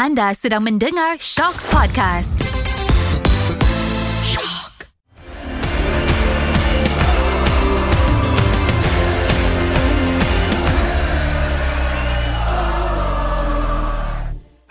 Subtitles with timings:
[0.00, 2.40] Anda sedang mendengar Shock Podcast.
[4.24, 4.88] Shock.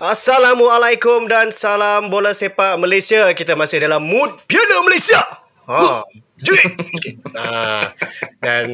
[0.02, 3.30] Assalamualaikum dan salam bola sepak Malaysia.
[3.38, 5.22] Kita masih dalam mood Piala Malaysia.
[5.70, 6.10] Ha.
[6.42, 6.64] Jadi.
[7.38, 7.94] ha.
[8.42, 8.66] Dan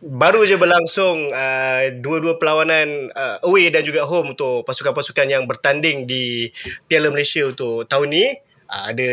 [0.00, 6.08] baru je berlangsung uh, dua-dua perlawanan uh, away dan juga home untuk pasukan-pasukan yang bertanding
[6.08, 6.48] di
[6.88, 8.26] Piala Malaysia untuk tahun ni.
[8.64, 9.10] Uh, ada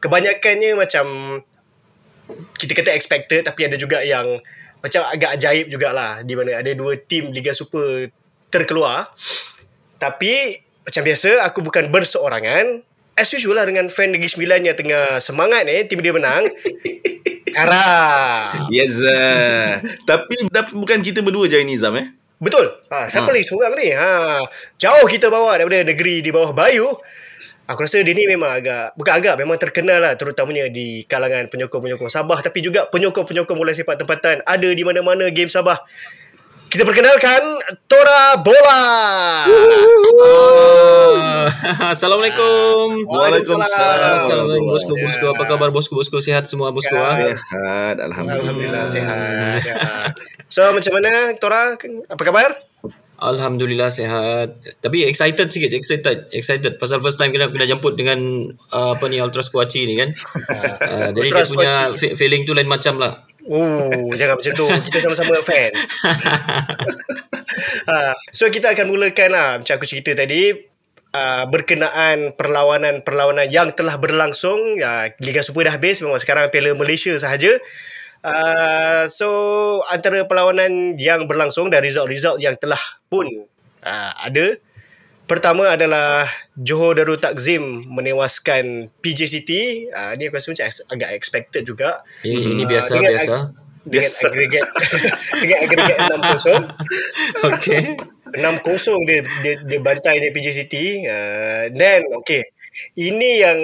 [0.00, 1.06] kebanyakannya macam
[2.56, 4.40] kita kata expected tapi ada juga yang
[4.78, 8.08] macam agak ajaib jugalah di mana ada dua tim Liga Super
[8.48, 9.12] terkeluar.
[10.00, 12.87] Tapi macam biasa aku bukan berseorangan.
[13.18, 16.46] As usual lah dengan fan Negeri Sembilan yang tengah semangat ni tim dia menang.
[17.60, 18.54] Ara.
[18.70, 19.02] Yes.
[19.02, 19.82] Uh.
[20.06, 22.14] Tapi tapi bukan kita berdua je ini Zam eh.
[22.38, 22.70] Betul.
[22.86, 23.34] Ha, siapa Ha.
[23.34, 23.90] lagi seorang ni?
[23.90, 24.38] Ha,
[24.78, 26.86] jauh kita bawa daripada negeri di bawah Bayu.
[27.66, 32.08] Aku rasa dia ni memang agak, bukan agak, memang terkenal lah terutamanya di kalangan penyokong-penyokong
[32.08, 35.82] Sabah tapi juga penyokong-penyokong bola sepak tempatan ada di mana-mana game Sabah.
[36.68, 37.42] Kita perkenalkan
[37.88, 38.80] Tora Bola.
[40.20, 41.48] Ah,
[41.96, 43.08] Assalamualaikum.
[43.08, 44.20] Waalaikumsalam.
[44.20, 47.16] Assalamualaikum bosku bosku apa khabar bosku bosku sihat semua bosku ah?
[47.16, 48.44] Sehat alhamdulillah.
[48.44, 49.64] Alhamdulillah sihat.
[49.64, 49.74] Ya.
[50.52, 51.72] So macam mana Tora?
[52.04, 52.60] Apa khabar?
[53.18, 54.60] Alhamdulillah sihat.
[54.84, 56.76] Tapi excited sikit, excited, excited.
[56.76, 58.20] Pasal first time kena kena jemput dengan
[58.76, 60.12] uh, apa ni Ultras Kuaci ni kan.
[60.84, 63.24] Uh, jadi dia punya fe- feeling tu lain macam lah.
[63.48, 64.66] Oh, jangan macam tu.
[64.88, 65.76] Kita sama-sama fans.
[67.88, 70.52] ha, so kita akan mulakan lah macam aku cerita tadi
[71.16, 74.80] uh, berkenaan perlawanan-perlawanan yang telah berlangsung.
[74.80, 77.56] Uh, Liga Super dah habis, memang sekarang Piala Malaysia sahaja.
[78.18, 79.28] Uh, so
[79.88, 83.24] antara perlawanan yang berlangsung dan result-result yang telah pun
[83.86, 84.58] uh, ada
[85.28, 86.24] Pertama adalah
[86.56, 89.62] Johor Darul Takzim menewaskan PJ City.
[89.88, 92.00] Uh, ni aku rasa macam agak expected juga.
[92.24, 93.32] Ini, ini Ah, biasa dengan biasa.
[93.36, 93.52] ag-
[93.84, 94.24] dengan Biasa.
[94.26, 94.66] agregat
[95.40, 96.60] dengan agregat 6-0.
[97.46, 97.82] Okay.
[98.28, 100.84] 6-0 dia dia dia bantai dia PJ City.
[101.04, 102.48] Uh, then okay.
[102.94, 103.60] Ini yang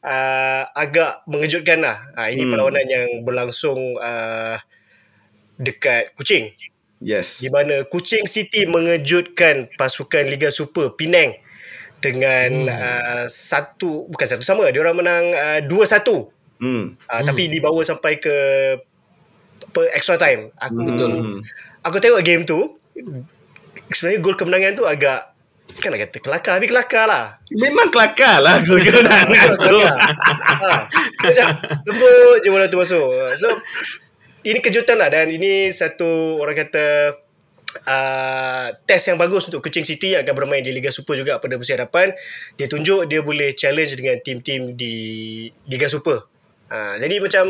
[0.00, 2.04] uh, agak mengejutkan lah.
[2.16, 2.52] Uh, ini Hmm.
[2.52, 4.56] perlawanan yang berlangsung uh,
[5.56, 6.52] dekat Kuching.
[6.98, 7.38] Yes.
[7.38, 11.38] Di mana Kuching City mengejutkan pasukan Liga Super Penang
[11.98, 12.70] dengan hmm.
[12.70, 15.70] uh, satu bukan satu sama dia orang menang uh, 2-1
[16.06, 16.22] uh,
[16.58, 16.98] Hmm.
[17.06, 18.34] tapi dibawa sampai ke
[19.62, 21.10] apa extra time aku Betul.
[21.14, 21.38] Hmm.
[21.86, 22.58] aku tengok game tu
[23.94, 25.38] sebenarnya gol kemenangan tu agak
[25.78, 29.76] kan nak kata kelakar tapi kelakar lah Memang kelakar lah gol kemenangan tu.
[29.86, 31.46] ha.
[31.86, 33.06] lembut je bola tu masuk
[33.38, 33.46] so
[34.48, 36.86] ini kejutan lah dan ini satu orang kata
[37.84, 41.60] uh, test yang bagus untuk Kuching City yang akan bermain di Liga Super juga pada
[41.60, 42.16] musim hadapan.
[42.56, 44.94] Dia tunjuk dia boleh challenge dengan tim-tim di
[45.68, 46.24] Liga Super.
[46.72, 47.46] Uh, jadi macam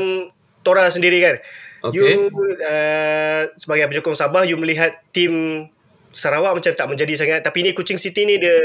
[0.67, 1.37] Tora sendiri kan?
[1.79, 1.95] Okay.
[1.95, 2.27] you
[2.67, 5.67] uh, sebagai penyokong Sabah you melihat tim
[6.11, 7.41] Sarawak macam tak menjadi sangat.
[7.47, 8.59] Tapi ni Kuching City ni dia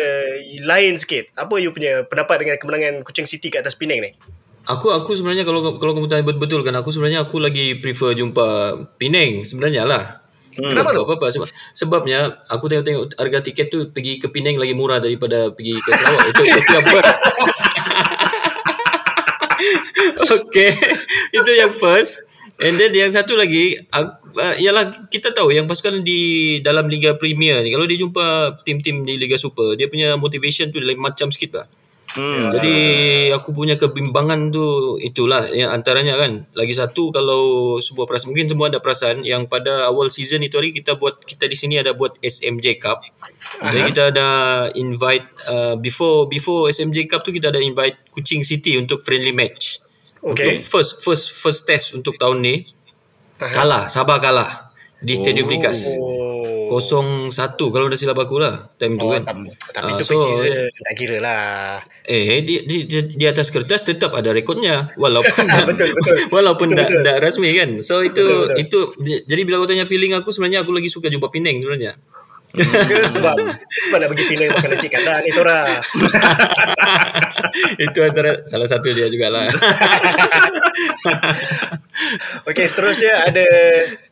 [0.66, 1.29] lain sikit.
[1.38, 4.17] Apa you punya pendapat dengan kemenangan Kuching City kat atas Penang ni
[4.63, 8.79] Aku aku sebenarnya kalau kalau kamu tanya betul kan aku sebenarnya aku lagi prefer jumpa
[8.96, 10.24] Penang sebenarnya lah.
[10.53, 10.72] Hmm.
[10.72, 11.28] Kenapa Sebab apa?
[11.34, 15.90] Sebab, sebabnya aku tengok-tengok harga tiket tu pergi ke Penang lagi murah daripada pergi ke
[15.91, 16.31] Sarawak.
[16.31, 17.16] itu itu yang first.
[20.40, 20.72] okay.
[21.34, 22.13] itu yang first.
[22.62, 27.18] And then yang satu lagi aku, uh, ialah kita tahu yang pasukan di dalam Liga
[27.18, 31.34] Premier ni kalau dia jumpa tim-tim di Liga Super dia punya motivation tu lain macam
[31.34, 31.68] sikit lah.
[32.13, 32.53] Hmm.
[32.53, 32.78] Jadi
[33.34, 36.46] aku punya kebimbangan tu itulah yang antaranya kan.
[36.53, 40.69] Lagi satu kalau sebuah perasaan mungkin semua ada perasaan yang pada awal season itu hari
[40.69, 43.02] kita buat kita di sini ada buat SMJ Cup.
[43.66, 44.28] Jadi kita ada
[44.78, 49.81] invite uh, before before SMJ Cup tu kita ada invite Kuching City untuk friendly match.
[50.22, 50.62] Okay.
[50.62, 52.56] Untuk first first first test untuk tahun ni
[53.41, 54.69] kalah, Sabah kalah
[55.02, 55.97] di Stadium Likas.
[56.75, 57.29] Oh.
[57.29, 57.34] 0-1
[57.69, 59.22] kalau dah silap aku lah time tu Oh, kan.
[59.23, 59.50] tapi
[59.85, 61.79] Ah, tu so- pre-season tak kira lah.
[62.03, 66.16] Eh di, di, di, di atas kertas tetap ada rekodnya walaupun Betul, betul.
[66.35, 67.03] walaupun Betul, tak betul.
[67.03, 67.70] tak rasmi kan.
[67.79, 68.59] So itu Betul, betul.
[68.59, 68.79] itu
[69.23, 71.96] jadi bila kau tanya feeling aku sebenarnya aku lagi suka jumpa Penang sebenarnya.
[72.53, 75.66] Sebab sebab nak pergi Penang makan nasi kandar ni Tora.
[77.78, 79.47] itu antara salah satu dia jugalah.
[82.50, 83.46] Okey, seterusnya ada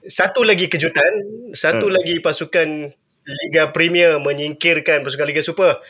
[0.06, 1.12] satu lagi kejutan.
[1.54, 1.96] Satu Hmm.
[1.98, 5.82] lagi pasukan Liga Premier menyingkirkan pasukan Liga Super.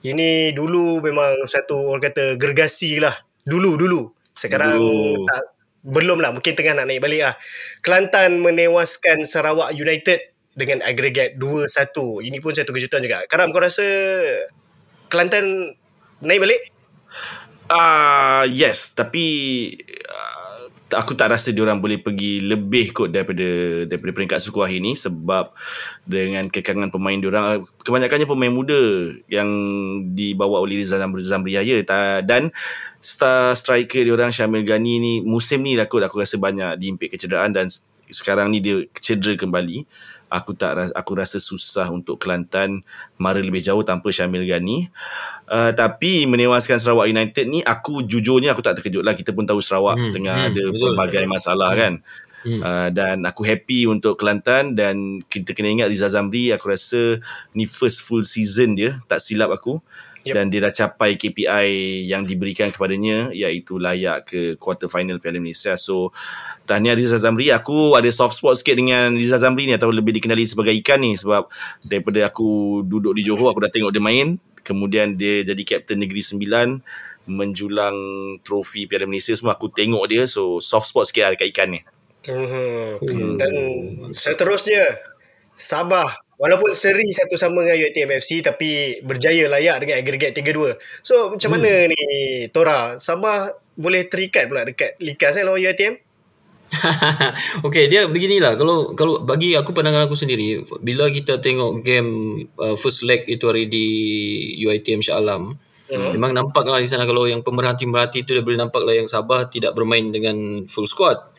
[0.00, 3.14] Ini dulu memang satu orang kata gergasi lah.
[3.44, 4.00] Dulu, dulu.
[4.32, 5.28] Sekarang Dulu.
[5.28, 5.44] tak,
[5.84, 6.32] belum lah.
[6.32, 7.34] Mungkin tengah nak naik balik lah.
[7.84, 12.24] Kelantan menewaskan Sarawak United dengan agregat 2-1.
[12.24, 13.20] Ini pun satu kejutan juga.
[13.28, 13.84] Karam, kau rasa
[15.10, 15.74] Kelantan
[16.22, 16.60] naik balik?
[17.70, 19.26] Ah yes, tapi
[20.10, 23.46] uh, aku tak rasa dia orang boleh pergi lebih kot daripada
[23.86, 25.54] daripada peringkat suku akhir ni sebab
[26.02, 29.46] dengan kekangan pemain dia orang kebanyakannya pemain muda yang
[30.18, 31.86] dibawa oleh Rizal Zamri Yahya.
[32.26, 32.50] Dan
[32.98, 37.14] star striker dia orang Syamil Ghani ni musim ni lah kot aku rasa banyak diimpit
[37.14, 37.70] kecederaan dan
[38.10, 39.86] sekarang ni dia cedera kembali
[40.30, 42.86] aku tak rasa, aku rasa susah untuk Kelantan
[43.18, 44.88] mara lebih jauh tanpa Syamil Ghani
[45.50, 49.58] Uh, tapi menewaskan Sarawak United ni aku jujurnya aku tak terkejut lah kita pun tahu
[49.58, 51.34] Sarawak hmm, tengah hmm, ada betul, pelbagai betul.
[51.34, 51.80] masalah hmm.
[51.82, 51.92] kan
[52.46, 52.60] hmm.
[52.62, 57.18] Uh, dan aku happy untuk Kelantan dan kita kena ingat Riza Zamri aku rasa
[57.50, 59.82] ni first full season dia tak silap aku
[60.24, 60.34] yep.
[60.36, 61.68] dan dia dah capai KPI
[62.08, 65.74] yang diberikan kepadanya iaitu layak ke quarter final Piala Malaysia.
[65.80, 66.12] So
[66.68, 70.44] tahniah Riza Zamri aku ada soft spot sikit dengan Riza Zamri ni atau lebih dikenali
[70.44, 71.16] sebagai ikan ni.
[71.16, 71.48] Sebab
[71.84, 74.36] daripada aku duduk di Johor aku dah tengok dia main.
[74.60, 76.68] Kemudian dia jadi kapten Negeri Sembilan
[77.24, 77.96] menjulang
[78.44, 79.56] trofi Piala Malaysia semua.
[79.56, 81.80] Aku tengok dia so soft spot sikit lah dekat ikan ni.
[82.20, 83.00] Hmm.
[83.00, 83.40] Hmm.
[83.40, 83.52] dan
[84.12, 85.00] seterusnya
[85.56, 91.36] Sabah walaupun seri satu sama dengan UiTM FC tapi berjaya layak dengan agregat 3-2 so
[91.36, 91.88] macam mana hmm.
[91.92, 92.02] ni
[92.48, 92.96] Tora?
[92.96, 96.00] Sabah boleh terikat pula dekat likas eh lawan UiTM
[97.66, 98.54] okay dia beginilah.
[98.54, 102.10] Kalau kalau bagi aku pandangan aku sendiri bila kita tengok game
[102.62, 103.86] uh, first leg itu hari di
[104.62, 105.58] UiTM Shah Alam
[105.90, 106.14] hmm.
[106.16, 109.50] memang nampak lah di sana kalau yang pemerhati-pemerhati tu dia boleh nampak lah yang Sabah
[109.50, 111.29] tidak bermain dengan full squad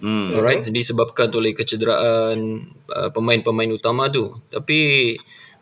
[0.00, 0.36] hmm.
[0.36, 5.14] alright disebabkan oleh kecederaan uh, pemain-pemain utama tu tapi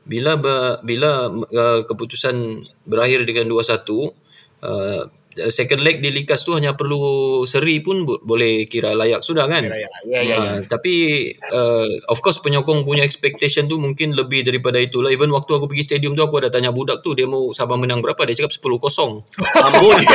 [0.09, 0.41] bila
[0.81, 3.61] bila uh, keputusan berakhir dengan 2-1
[4.65, 5.05] uh,
[5.39, 9.71] Uh, second leg di Likas tu hanya perlu seri pun boleh kira layak sudah kan.
[9.71, 14.83] Ya, ya, ya, uh, tapi uh, of course penyokong punya expectation tu mungkin lebih daripada
[14.83, 15.15] itulah.
[15.15, 18.03] Even waktu aku pergi stadium tu aku ada tanya budak tu dia mau Sabah menang
[18.03, 18.83] berapa dia cakap 10-0.
[19.63, 20.01] Ambon.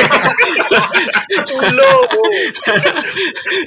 [1.60, 2.08] Tolong.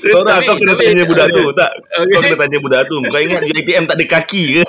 [0.13, 1.71] Tora kau kena tanya budak tu tak?
[1.77, 2.11] Okay.
[2.11, 2.97] Kau kena tanya budak tu.
[3.07, 4.61] Kau ingat UiTM tak ada kaki ke?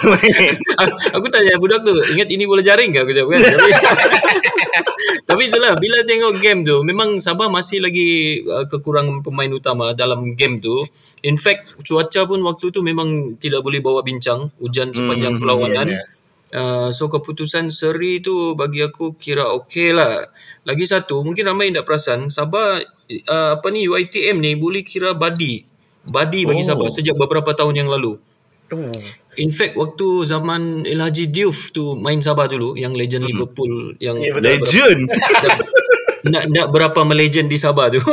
[1.16, 3.40] aku tanya budak tu, ingat ini bola jaring ke aku jawab kan?
[5.28, 10.32] Tapi itulah bila tengok game tu memang Sabah masih lagi uh, kekurangan pemain utama dalam
[10.32, 10.88] game tu.
[11.20, 15.86] In fact cuaca pun waktu tu memang tidak boleh bawa bincang hujan sepanjang hmm, perlawanan.
[15.92, 16.16] Yeah, yeah.
[16.48, 20.32] Uh, so keputusan seri tu bagi aku kira okey lah.
[20.64, 22.80] Lagi satu mungkin ramai yang tak perasan Sabah
[23.28, 25.64] uh, apa ni UiTM ni boleh kira badi.
[26.08, 26.68] Badi bagi oh.
[26.68, 28.16] Sabah sejak beberapa tahun yang lalu.
[28.68, 28.92] Oh.
[29.40, 33.30] In fact waktu zaman El Haji Diouf tu main Sabah dulu yang legend hmm.
[33.32, 35.08] Liverpool yang yeah, legend.
[36.28, 38.00] nak nak berapa melegend di Sabah tu.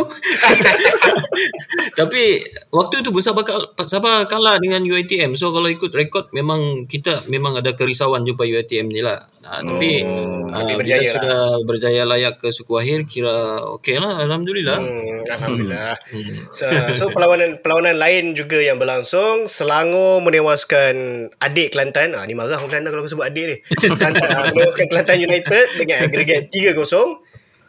[1.99, 2.43] Tapi
[2.75, 3.43] waktu tu Sabah
[3.87, 5.39] Sabah kalah dengan UiTM.
[5.39, 9.23] So kalau ikut rekod memang kita memang ada kerisauan jumpa UiTM ni lah.
[9.45, 11.15] Nah, tapi hmm, uh, berjaya kita lah.
[11.21, 11.39] sudah
[11.69, 14.79] berjaya layak ke suku akhir kira okey lah alhamdulillah.
[14.81, 15.93] Hmm, alhamdulillah.
[16.05, 16.47] Hmm.
[16.53, 16.65] So,
[16.95, 22.15] so perlawanan perlawanan lain juga yang berlangsung Selangor menewaskan adik Kelantan.
[22.15, 23.57] Ah ni marah orang Kelantan kalau aku sebut adik ni.
[23.99, 26.77] Kelantan ah, menewaskan Kelantan United dengan agregat 3-0.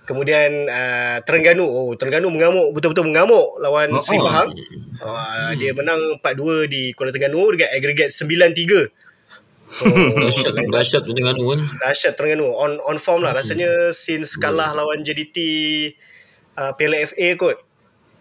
[0.06, 4.48] Kemudian uh, Terengganu Oh Terengganu mengamuk Betul-betul mengamuk Lawan oh, Seri Pahang
[5.02, 5.10] oh.
[5.10, 5.58] uh, hmm.
[5.58, 9.06] Dia menang 4-2 Di Kuala Terengganu Dengan agregat 9-3
[9.66, 11.60] Oh, dahsyat dahsyat Terengganu kan.
[11.82, 14.78] Dahsyat Terengganu on on form lah rasanya since kalah hmm.
[14.78, 15.36] lawan JDT
[16.54, 17.58] uh, Piala FA kot.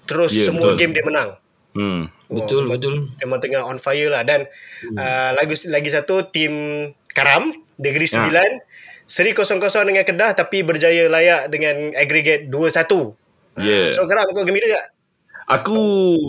[0.09, 0.77] Terus yeah, semua betul.
[0.81, 1.29] game dia menang.
[1.77, 2.09] Hmm.
[2.33, 3.13] Oh, betul betul.
[3.21, 4.49] Memang tengah on fire lah dan
[4.81, 4.97] hmm.
[4.97, 6.53] uh, lagi lagi satu tim
[7.13, 8.11] Karam Negeri ya.
[8.17, 8.74] Sembilan ha.
[9.05, 13.61] Seri kosong-kosong dengan Kedah tapi berjaya layak dengan agregat 2-1.
[13.61, 13.93] Yeah.
[13.93, 14.85] So Karam kau gembira tak?
[15.45, 15.77] Aku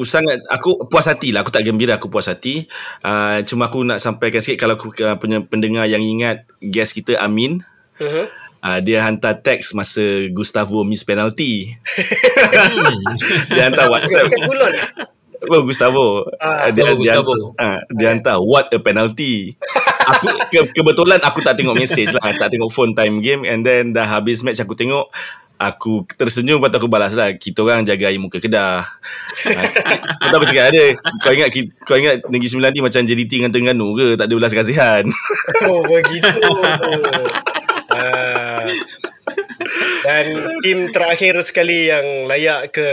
[0.04, 2.68] sangat aku puas hati lah aku tak gembira aku puas hati
[3.00, 7.16] uh, cuma aku nak sampaikan sikit kalau aku uh, punya pendengar yang ingat guest kita
[7.16, 7.64] Amin
[7.96, 8.28] uh-huh.
[8.60, 11.72] uh, dia hantar teks masa Gustavo miss penalty
[13.56, 14.28] dia hantar WhatsApp
[15.52, 16.24] Oh Gustavo.
[16.40, 17.54] Ah, dia, Gustavo.
[17.54, 19.56] Dia, uh, dia hantar what a penalty.
[20.06, 23.90] aku ke, kebetulan aku tak tengok message lah, tak tengok phone time game and then
[23.90, 25.10] dah habis match aku tengok
[25.56, 28.84] Aku tersenyum Lepas aku balas lah Kita orang jaga air muka kedah
[30.20, 30.84] Kau tahu cakap ada
[31.24, 31.48] Kau ingat
[31.80, 35.08] Kau ingat Negeri Sembilan ni Macam JDT dengan Terengganu ke Tak ada belas kasihan
[35.64, 36.28] Oh begitu
[37.88, 38.68] uh,
[40.06, 42.88] Dan tim terakhir sekali Yang layak ke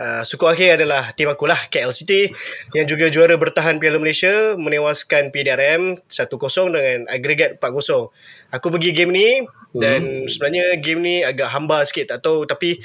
[0.00, 2.32] uh, Suku akhir adalah Tim akulah KL City
[2.72, 6.32] Yang juga juara bertahan Piala Malaysia Menewaskan PDRM 1-0
[6.72, 9.28] dengan agregat 4-0 Aku pergi game ni
[9.76, 10.26] dan hmm.
[10.26, 12.82] sebenarnya game ni agak hamba sikit tak tahu tapi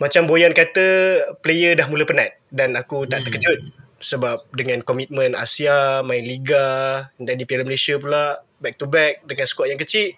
[0.00, 3.26] macam Boyan kata player dah mula penat dan aku tak hmm.
[3.28, 3.58] terkejut
[4.00, 9.46] sebab dengan komitmen Asia main liga dan di Piala Malaysia pula back to back dengan
[9.48, 10.16] skuad yang kecil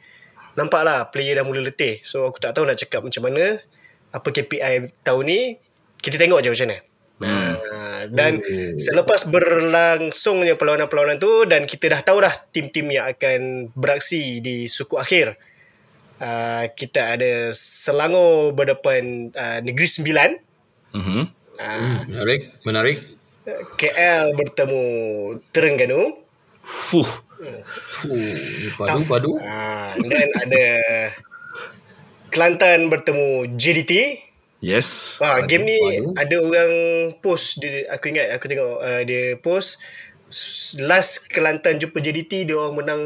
[0.56, 2.00] nampak lah player dah mula letih.
[2.02, 3.60] So aku tak tahu nak cakap macam mana.
[4.10, 5.40] Apa KPI tahun ni.
[6.00, 6.78] Kita tengok je macam mana.
[7.16, 7.56] Hmm.
[8.12, 8.44] dan
[8.76, 15.00] selepas berlangsungnya perlawanan-perlawanan tu dan kita dah tahu dah tim-tim yang akan beraksi di suku
[15.00, 15.40] akhir.
[16.20, 20.30] Uh, kita ada Selangor berdepan uh, Negeri Sembilan.
[20.92, 21.22] Mhm.
[21.56, 22.98] Uh, Menarik, menarik.
[23.80, 24.84] KL bertemu
[25.56, 26.20] Terengganu.
[26.60, 27.25] Fuh.
[27.36, 28.16] Fuh,
[28.76, 29.30] padu padu.
[29.36, 30.64] Uh, dan ada
[32.26, 33.92] Kelantan bertemu JDT.
[34.60, 35.20] Yes.
[35.20, 36.10] Ah, Padu, game ni padu.
[36.16, 36.72] ada orang
[37.20, 39.78] post dia, aku ingat aku tengok uh, dia post
[40.80, 43.02] last Kelantan jumpa JDT dia orang menang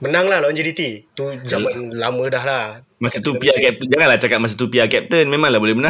[0.00, 1.12] menang lah lawan JDT.
[1.12, 2.64] Tu zaman lama dah lah.
[3.00, 5.88] Masa tu PR captain Janganlah cakap masa tu PR captain Memanglah boleh menang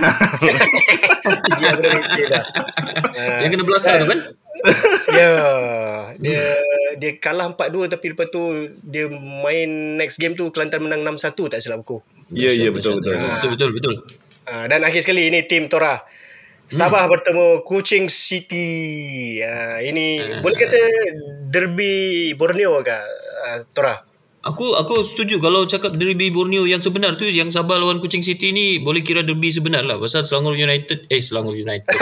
[1.59, 2.45] dia benar kecil lah.
[3.19, 4.21] Ah, Yang kena belasah tu kan?
[5.11, 5.31] Ya,
[6.21, 6.43] dia
[6.97, 11.61] dia kalah 4-2 tapi lepas tu dia main next game tu Kelantan menang 6-1 tak
[11.63, 12.01] silap aku.
[12.31, 13.95] Ya ya betul betul Betul betul betul.
[14.51, 16.03] Ah, dan akhir sekali ini tim Tora.
[16.71, 17.13] Sabah hmm.
[17.13, 18.69] bertemu Kuching City.
[19.43, 20.79] Ah, ini boleh kata
[21.51, 22.95] derby Borneo ke
[23.47, 24.07] ah, Tora?
[24.41, 28.57] Aku aku setuju kalau cakap derby Borneo yang sebenar tu yang Sabah lawan Kuching City
[28.57, 31.93] ni boleh kira derby sebenar lah pasal Selangor United eh Selangor United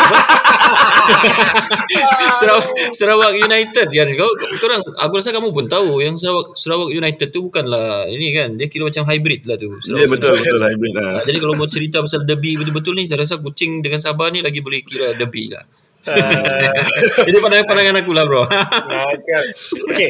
[2.40, 7.28] Sarawak, Sarawak United kan kau korang aku rasa kamu pun tahu yang Sarawak Sarawak United
[7.30, 10.92] tu bukanlah ini kan dia kira macam hybrid lah tu Ya Sarawak betul betul hybrid
[10.94, 14.30] lah Ah, Jadi kalau mau cerita pasal derby betul-betul ni saya rasa Kuching dengan Sabah
[14.30, 15.64] ni lagi boleh kira derby lah.
[17.28, 18.48] Jadi pandangan-pandangan aku lah bro.
[18.48, 19.44] Ah, kan.
[19.90, 20.08] Okey.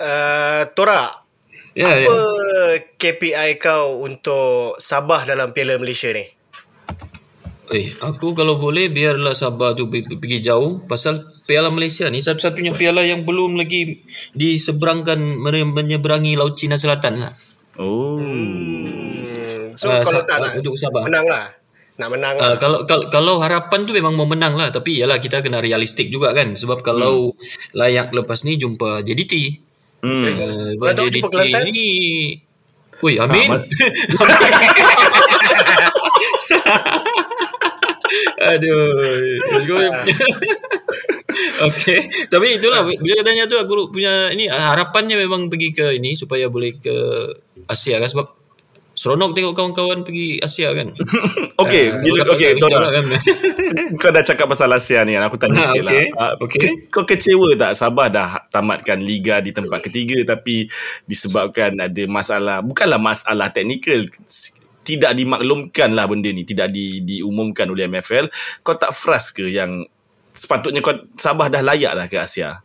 [0.00, 1.12] Uh, Tora,
[1.76, 2.08] ya, apa ya.
[2.96, 6.24] KPI kau untuk Sabah dalam Piala Malaysia ni?
[7.70, 13.00] Eh, aku kalau boleh biarlah Sabah tu pergi jauh pasal Piala Malaysia ni satu-satunya piala
[13.00, 14.02] yang belum lagi
[14.34, 15.38] diseberangkan
[15.70, 17.30] menyeberangi Laut Cina Selatan lah.
[17.78, 21.06] Oh Hmm, so Ah, kalau Sa- tak nak untuk Sabah.
[21.06, 21.46] menang lah.
[21.94, 22.56] Nak menang Uh, lah.
[22.56, 26.32] kalau, kalau kalau harapan tu memang mau menang lah tapi yalah kita kena realistik juga
[26.32, 27.36] kan sebab kalau
[27.70, 29.34] layak lepas ni jumpa JDT
[30.00, 30.24] hmm.
[30.26, 31.62] uh, Kau tahu jumpa Kelantan?
[31.66, 31.78] ni
[33.00, 33.48] Ui, amin.
[33.48, 33.64] Ah,
[38.40, 39.30] Aduh.
[41.62, 42.00] Okey.
[42.26, 46.76] Tapi itulah bila katanya tu aku punya ini harapannya memang pergi ke ini supaya boleh
[46.76, 46.96] ke
[47.66, 48.26] Asia kan sebab
[48.90, 50.92] seronok tengok kawan-kawan pergi Asia kan.
[51.60, 53.04] Okay Ah, bila, Okay Dora kan.
[54.00, 56.04] Kau dah cakap pasal Asia ni Aku tanya Ah, sikit okey.
[56.08, 56.66] lah Ah, Okey.
[56.88, 60.72] Kau kecewa tak Sabah dah tamatkan Liga di tempat ketiga Tapi
[61.04, 64.08] disebabkan ada masalah Bukanlah masalah teknikal
[64.90, 68.26] tidak dimaklumkan lah benda ni tidak di, diumumkan oleh MFL
[68.66, 69.86] kau tak frust ke yang
[70.34, 72.64] sepatutnya kau Sabah dah layak dah ke Asia?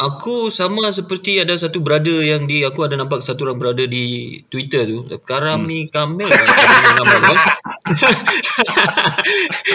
[0.00, 4.40] Aku sama seperti ada satu brother yang di aku ada nampak satu orang brother di
[4.48, 5.04] Twitter tu.
[5.22, 5.90] Karami hmm.
[5.92, 7.38] Kamil kan dia nama dia.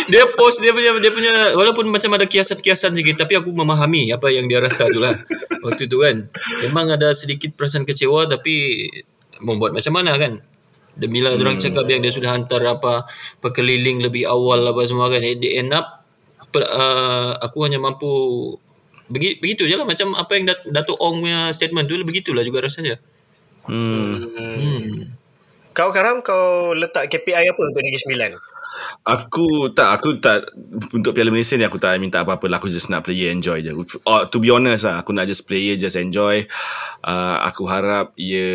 [0.09, 4.27] dia post dia punya dia punya walaupun macam ada kiasan-kiasan sikit tapi aku memahami apa
[4.33, 5.15] yang dia rasa tu lah.
[5.63, 6.27] Waktu tu kan.
[6.65, 8.89] Memang ada sedikit perasaan kecewa tapi
[9.39, 10.41] membuat macam mana kan
[10.97, 11.41] dan bila hmm.
[11.45, 13.05] orang cakap yang dia sudah hantar apa
[13.39, 16.03] perkeliling lebih awal apa semua kan dia end up
[16.49, 18.09] per, uh, aku hanya mampu
[19.07, 22.59] Begi, begitu je lah macam apa yang Dat- Dato' Ong punya statement tu begitulah juga
[22.67, 22.99] rasanya.
[23.63, 24.35] hmm.
[24.35, 25.15] Hmm.
[25.71, 28.31] Kau Karam kau letak KPI apa untuk Negeri Sembilan?
[29.07, 30.53] Aku tak Aku tak
[30.93, 33.73] Untuk Piala Malaysia ni Aku tak minta apa-apa lah Aku just nak player enjoy je
[33.73, 36.45] oh, To be honest lah Aku nak just player Just enjoy
[37.01, 38.45] uh, Aku harap Ia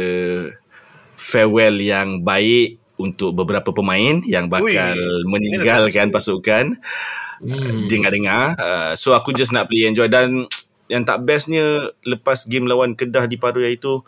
[1.23, 6.77] Farewell yang baik Untuk beberapa pemain Yang bakal Ui, Meninggalkan pasukan
[7.39, 7.91] Hmm.
[7.91, 10.47] Dengar-dengar uh, So aku just nak player enjoy Dan
[10.87, 14.03] Yang tak bestnya Lepas game lawan Kedah di paruh itu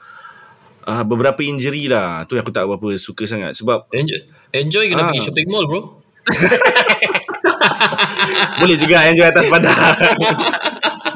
[0.85, 4.19] uh, Beberapa injury lah Tu aku tak berapa suka sangat Sebab Enjoy,
[4.51, 5.07] enjoy kena Ah.
[5.11, 5.81] pergi shopping mall bro.
[8.61, 9.75] Boleh juga enjoy atas padang.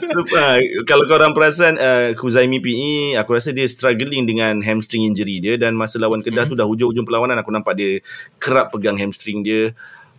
[0.00, 5.38] so, uh, kalau korang perasan uh, Kuzaimi PE aku rasa dia struggling dengan hamstring injury
[5.38, 8.00] dia dan masa lawan Kedah tu dah hujung-hujung perlawanan aku nampak dia
[8.40, 9.72] kerap pegang hamstring dia.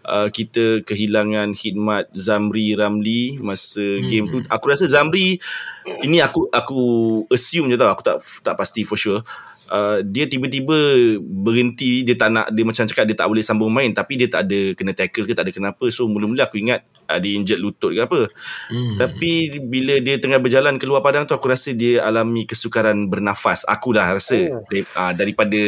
[0.08, 4.08] Uh, kita kehilangan khidmat Zamri Ramli masa hmm.
[4.08, 4.40] game tu.
[4.48, 5.36] Aku rasa Zamri
[6.00, 6.80] ini aku aku
[7.28, 9.20] assume je tau aku tak tak pasti for sure.
[9.68, 10.76] Uh, dia tiba-tiba
[11.20, 14.48] berhenti dia tak nak dia macam cakap dia tak boleh sambung main tapi dia tak
[14.48, 15.84] ada kena tackle ke tak ada kenapa.
[15.92, 18.32] So mula-mula aku ingat uh, dia injured lutut ke apa.
[18.72, 18.96] Hmm.
[18.96, 23.68] tapi bila dia tengah berjalan keluar padang tu aku rasa dia alami kesukaran bernafas.
[23.68, 24.64] Aku dah rasa Oh.
[24.70, 25.62] dari, uh, daripada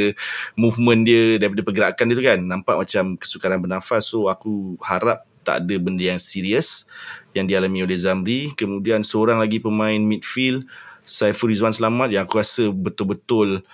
[0.56, 4.08] movement dia daripada pergerakan dia tu kan nampak macam kesukaran bernafas.
[4.08, 6.86] So aku harap tak ada benda yang serius
[7.34, 8.53] yang dialami oleh Zamri.
[8.53, 10.68] Kemudian seorang lagi pemain midfield
[11.10, 13.65] Saiful Rizwan selamat yang aku rasa betul-betul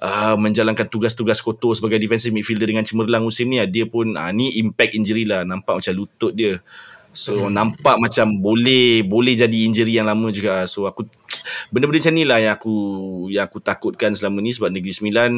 [0.00, 4.30] uh, menjalankan tugas-tugas kotor sebagai defensive midfielder dengan cemerlang musim ni ah, dia pun uh,
[4.32, 6.58] ni impact injury lah nampak macam lutut dia
[7.10, 7.50] so hmm.
[7.50, 11.10] nampak macam boleh boleh jadi injury yang lama juga so aku
[11.74, 12.76] benda-benda macam ni lah yang aku
[13.34, 15.30] yang aku takutkan selama ni sebab Negeri Sembilan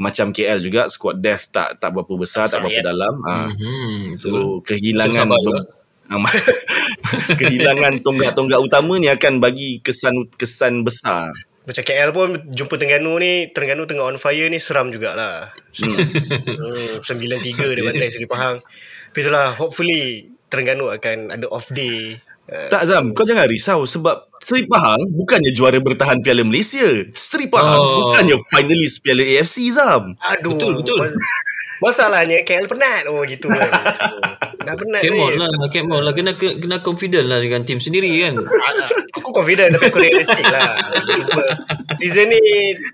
[0.00, 2.84] macam KL juga squad depth tak tak berapa besar tak, tak berapa ya.
[2.88, 5.28] dalam uh, Hmm, so kehilangan
[7.40, 11.32] kehilangan tonggak-tonggak utama ni akan bagi kesan kesan besar.
[11.62, 15.54] Macam KL pun jumpa Terengganu ni, Terengganu tengah on fire ni seram jugalah.
[15.78, 15.94] Hmm.
[15.94, 18.58] hmm 9-3 dia bantai Seri Pahang.
[19.14, 22.18] Tapi itulah, hopefully Terengganu akan ada off day.
[22.50, 27.06] Uh, tak Zam, kau jangan risau sebab Seri Pahang bukannya juara bertahan Piala Malaysia.
[27.14, 28.10] Seri Pahang oh.
[28.10, 30.18] bukannya finalis Piala AFC Zam.
[30.18, 30.58] Aduh.
[30.58, 31.14] Betul, betul.
[31.82, 33.66] Masalahnya KL penat Oh gitu kan
[34.66, 38.06] Dah penat Come on lah Come on lah Kena, kena confident lah Dengan tim sendiri
[38.22, 38.38] kan
[39.18, 40.78] Aku confident Tapi aku realistic lah
[41.98, 42.38] Season ni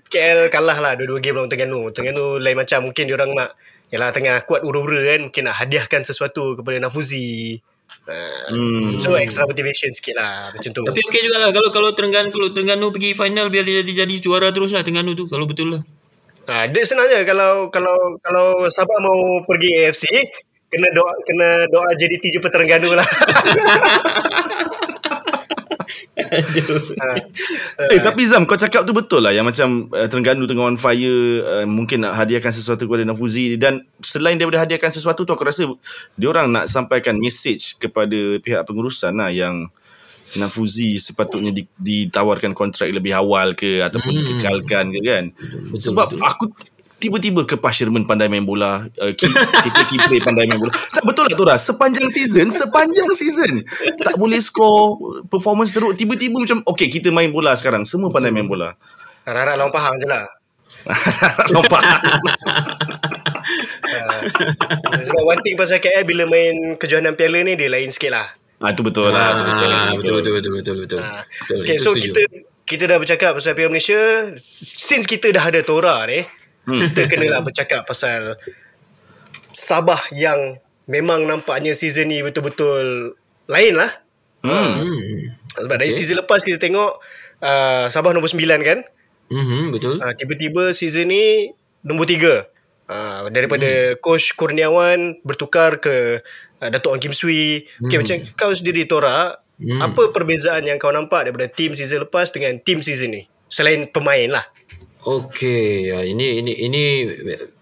[0.09, 3.53] KL kalah lah Dua-dua game lawan Tengganu Tengganu lain macam Mungkin diorang nak
[3.93, 7.61] Yalah tengah kuat ura-ura kan Mungkin nak hadiahkan sesuatu Kepada Nafuzi
[8.49, 8.97] Hmm.
[9.01, 12.89] So extra motivation sikit lah Macam tu Tapi okey jugalah Kalau kalau Terengganu Kalau Terengganu
[12.89, 15.81] pergi final Biar dia jadi, jadi juara terus lah Terengganu tu Kalau betul lah
[16.49, 20.09] Ha, dia senangnya kalau kalau kalau Sabah mau pergi AFC
[20.65, 23.05] kena doa kena doa JDT jumpa Terengganu lah.
[27.89, 31.41] Eh, tapi Zam kau cakap tu betul lah yang macam uh, Terengganu tengah on fire
[31.41, 35.65] uh, mungkin nak hadiahkan sesuatu kepada Nafuzi dan selain daripada hadiahkan sesuatu tu aku rasa
[36.13, 39.71] dia orang nak sampaikan message kepada pihak pengurusan lah yang
[40.37, 41.49] Nafuzi sepatutnya
[41.81, 44.25] ditawarkan kontrak lebih awal ke ataupun hmm.
[44.29, 46.21] dikekalkan ke kan betul, sebab betul.
[46.21, 46.45] aku
[46.99, 51.33] tiba-tiba ke Sherman pandai main bola uh, Kece Kipre pandai main bola tak betul lah
[51.33, 53.63] Tora sepanjang season sepanjang season
[54.03, 58.45] tak boleh score performance teruk tiba-tiba macam okay kita main bola sekarang semua pandai main
[58.45, 58.75] bola
[59.23, 60.27] harap-harap lawan Pahang je lah
[61.49, 62.01] lawan Pahang
[63.95, 64.21] uh,
[65.07, 68.27] sebab one thing pasal KL bila main kejohanan piala ni dia lain sikit lah
[68.59, 69.39] Ah itu betul lah.
[69.39, 70.99] Ah, betul, betul, betul, betul, betul, betul.
[70.99, 71.23] Ah.
[71.23, 71.63] betul.
[71.63, 72.11] Okay, so setuju.
[72.11, 72.21] kita
[72.67, 73.97] kita dah bercakap pasal Piala Malaysia.
[74.35, 76.21] Since kita dah ada Tora ni,
[76.69, 76.93] hmm.
[76.93, 78.37] kita kenalah bercakap pasal
[79.49, 83.17] Sabah yang memang nampaknya season ni betul-betul
[83.49, 83.91] lain lah.
[84.45, 84.85] Hmm.
[84.85, 85.19] hmm.
[85.57, 85.79] Sebab okay.
[85.81, 87.01] dari season lepas kita tengok
[87.41, 88.79] uh, Sabah nombor 9 kan?
[89.29, 90.01] Hmm, betul.
[90.01, 91.53] Uh, tiba-tiba season ni
[91.85, 92.45] nombor 3.
[92.89, 94.01] Uh, daripada hmm.
[94.01, 96.25] coach Kurniawan bertukar ke
[96.61, 97.69] uh, Datuk Ong Kim Sui.
[97.85, 98.01] Okay, hmm.
[98.01, 99.81] macam kau sendiri Tora, hmm.
[99.81, 103.23] apa perbezaan yang kau nampak daripada tim season lepas dengan tim season ni?
[103.45, 104.45] Selain pemain lah.
[104.99, 106.83] Okay, ya, ini ini ini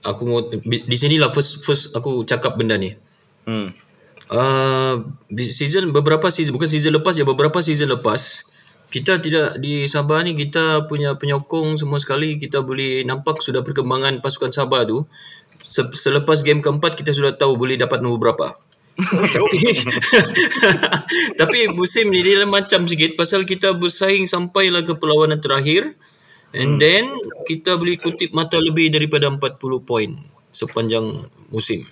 [0.01, 2.97] aku mau di sini lah first first aku cakap benda ni.
[3.45, 3.77] Hmm.
[4.27, 5.07] Uh,
[5.45, 8.43] season beberapa season bukan season lepas ya beberapa season lepas
[8.91, 14.19] kita tidak di Sabah ni kita punya penyokong semua sekali kita boleh nampak sudah perkembangan
[14.19, 15.07] pasukan Sabah tu
[15.95, 18.47] selepas game keempat kita sudah tahu boleh dapat nombor berapa
[19.35, 19.59] tapi,
[21.39, 25.95] tapi musim ni dia macam sikit pasal kita bersaing sampailah ke perlawanan terakhir
[26.55, 26.79] and hmm.
[26.79, 27.03] then
[27.43, 30.09] kita boleh kutip mata lebih daripada 40 poin
[30.51, 31.83] sepanjang musim.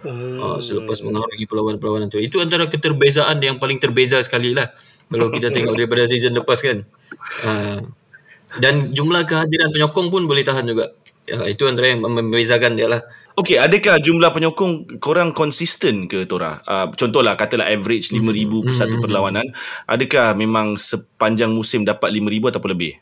[0.00, 0.40] Hmm.
[0.40, 2.16] Uh, selepas menghargai perlawanan-perlawanan tu.
[2.16, 4.72] Itu antara keterbezaan yang paling terbeza sekali lah.
[5.12, 6.88] Kalau kita tengok daripada season lepas kan.
[7.44, 7.84] Uh,
[8.58, 10.96] dan jumlah kehadiran penyokong pun boleh tahan juga.
[11.28, 13.04] Ya, itu antara yang membezakan dia lah.
[13.38, 16.58] Okay, adakah jumlah penyokong korang konsisten ke Tora?
[16.66, 18.66] Uh, contohlah, katalah average 5,000 mm-hmm.
[18.66, 19.46] per satu perlawanan.
[19.86, 22.98] Adakah memang sepanjang musim dapat 5,000 ataupun lebih?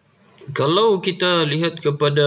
[0.56, 2.26] Kalau kita lihat kepada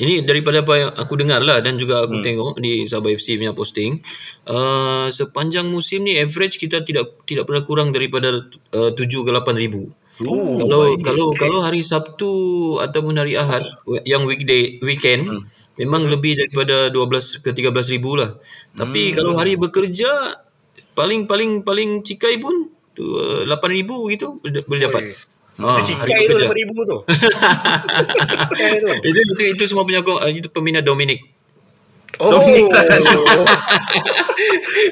[0.00, 2.24] ini daripada apa yang aku dengar lah dan juga aku hmm.
[2.24, 4.00] tengok di Sabah FC punya posting
[4.48, 9.62] uh, sepanjang musim ni average kita tidak tidak pernah kurang daripada uh, 7 ke 8
[9.64, 9.92] ribu.
[10.18, 11.04] Oh, kalau baik.
[11.06, 12.30] kalau kalau hari Sabtu
[12.82, 13.62] ataupun hari Ahad
[14.02, 16.12] yang weekday weekend hmm memang hmm.
[16.12, 18.34] lebih daripada 12 ke 13 ribu lah.
[18.74, 19.14] Tapi hmm.
[19.14, 20.42] kalau hari bekerja
[20.98, 25.14] paling paling paling cikai pun 8 ribu gitu boleh dapat.
[25.58, 27.02] Ha, itu cikai tu 8 ribu tu.
[29.10, 31.18] itu, itu, itu semua punya itu peminat Dominic.
[32.22, 32.30] Oh.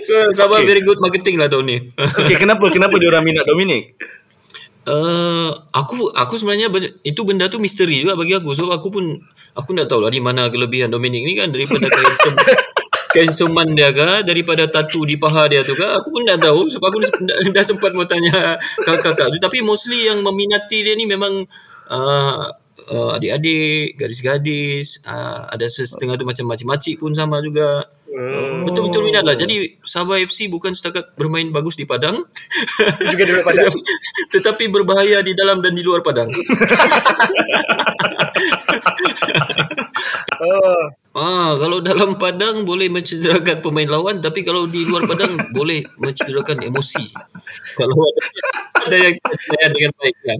[0.07, 0.69] so sabar okay.
[0.69, 1.77] very good marketing lah tahun ni.
[1.97, 3.97] okay, kenapa kenapa dia orang minat Dominic?
[4.87, 6.71] Uh, aku aku sebenarnya
[7.03, 9.19] itu benda tu misteri juga bagi aku so aku pun
[9.59, 12.39] aku tak tahu lah di mana kelebihan Dominic ni kan daripada handsome
[13.17, 16.87] kehansoman dia ke daripada tatu di paha dia tu ke aku pun tak tahu sebab
[16.93, 16.99] aku
[17.29, 21.49] dah, dah sempat mau tanya kakak-kakak tu tapi mostly yang meminati dia ni memang
[21.89, 22.45] uh,
[22.93, 28.65] uh, adik-adik gadis-gadis uh, ada setengah tu macam makcik-makcik pun sama juga Hmm.
[28.65, 29.37] Betul-betul minat lah.
[29.37, 32.25] Jadi Sabah FC bukan setakat bermain bagus di padang,
[33.13, 33.75] Juga di luar padang.
[34.35, 36.33] tetapi berbahaya di dalam dan di luar padang.
[41.17, 46.61] Ah, kalau dalam padang boleh mencederakan pemain lawan, tapi kalau di luar padang boleh mencederakan
[46.61, 47.09] emosi.
[47.73, 48.21] Kalau ada,
[48.85, 50.39] ada yang saya dengan baik kan.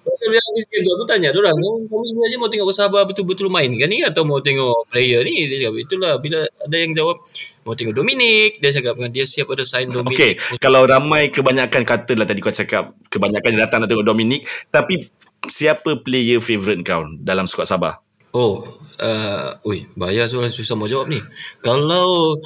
[0.00, 3.68] Pasal dia habis game tu aku tanya orang, kamu, sebenarnya mau tengok Sabah betul-betul main
[3.74, 5.50] kan ni atau mau tengok player ni?
[5.50, 7.20] Dia cakap itulah bila ada yang jawab
[7.66, 10.16] mau tengok Dominic, dia cakap kan dia siap ada sign Dominic.
[10.16, 15.02] Okay, kalau ramai kebanyakan katalah tadi kau cakap kebanyakan dia datang nak tengok Dominic, tapi
[15.48, 18.02] siapa player favourite kau dalam skuad Sabah?
[18.30, 18.62] Oh,
[19.02, 21.18] uh, ui, bahaya soalan susah mau jawab ni.
[21.64, 22.38] Kalau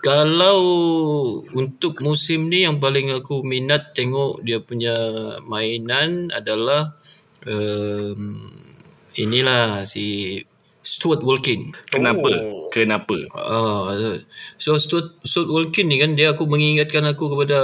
[0.00, 0.58] kalau
[1.52, 4.96] untuk musim ni yang paling aku minat tengok dia punya
[5.44, 6.96] mainan adalah
[7.44, 8.48] um,
[9.14, 10.40] inilah si
[10.80, 11.76] Stuart Walkin.
[11.92, 12.32] Kenapa?
[12.40, 12.72] Oh.
[12.72, 13.18] Kenapa?
[13.36, 13.92] Ah,
[14.56, 17.58] so Stuart, Stuart Walkin ni kan dia aku mengingatkan aku kepada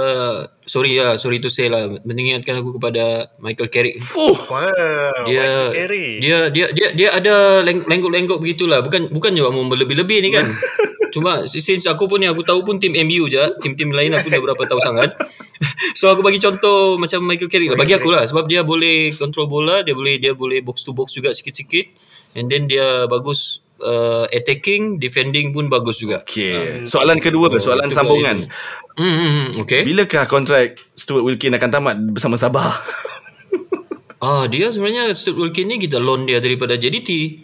[0.67, 3.97] sorry lah, sorry to say lah, mengingatkan aku kepada Michael Carrick.
[4.03, 4.35] Fuh.
[4.47, 5.25] Wow.
[5.25, 6.07] dia Michael Carey.
[6.19, 10.45] dia dia dia dia ada leng- lenggok-lenggok begitulah bukan bukan juga mau berlebih-lebih ni kan
[11.15, 14.37] cuma since aku pun ni aku tahu pun tim MU je tim-tim lain aku dah
[14.43, 15.15] berapa tahu sangat
[15.99, 19.47] so aku bagi contoh macam Michael Carrick lah bagi aku lah sebab dia boleh control
[19.47, 21.89] bola dia boleh dia boleh box to box juga sikit-sikit
[22.35, 26.83] and then dia bagus uh, attacking defending pun bagus juga Okay.
[26.83, 28.37] Soalan kedua, soalan itu sambungan.
[28.97, 29.85] Hmm, hmm, hmm, okay.
[29.85, 32.73] Bilakah kontrak Stuart Wilkin akan tamat bersama Sabah?
[34.17, 37.37] Ah, dia sebenarnya Stuart Wilkin ni kita loan dia daripada JDT.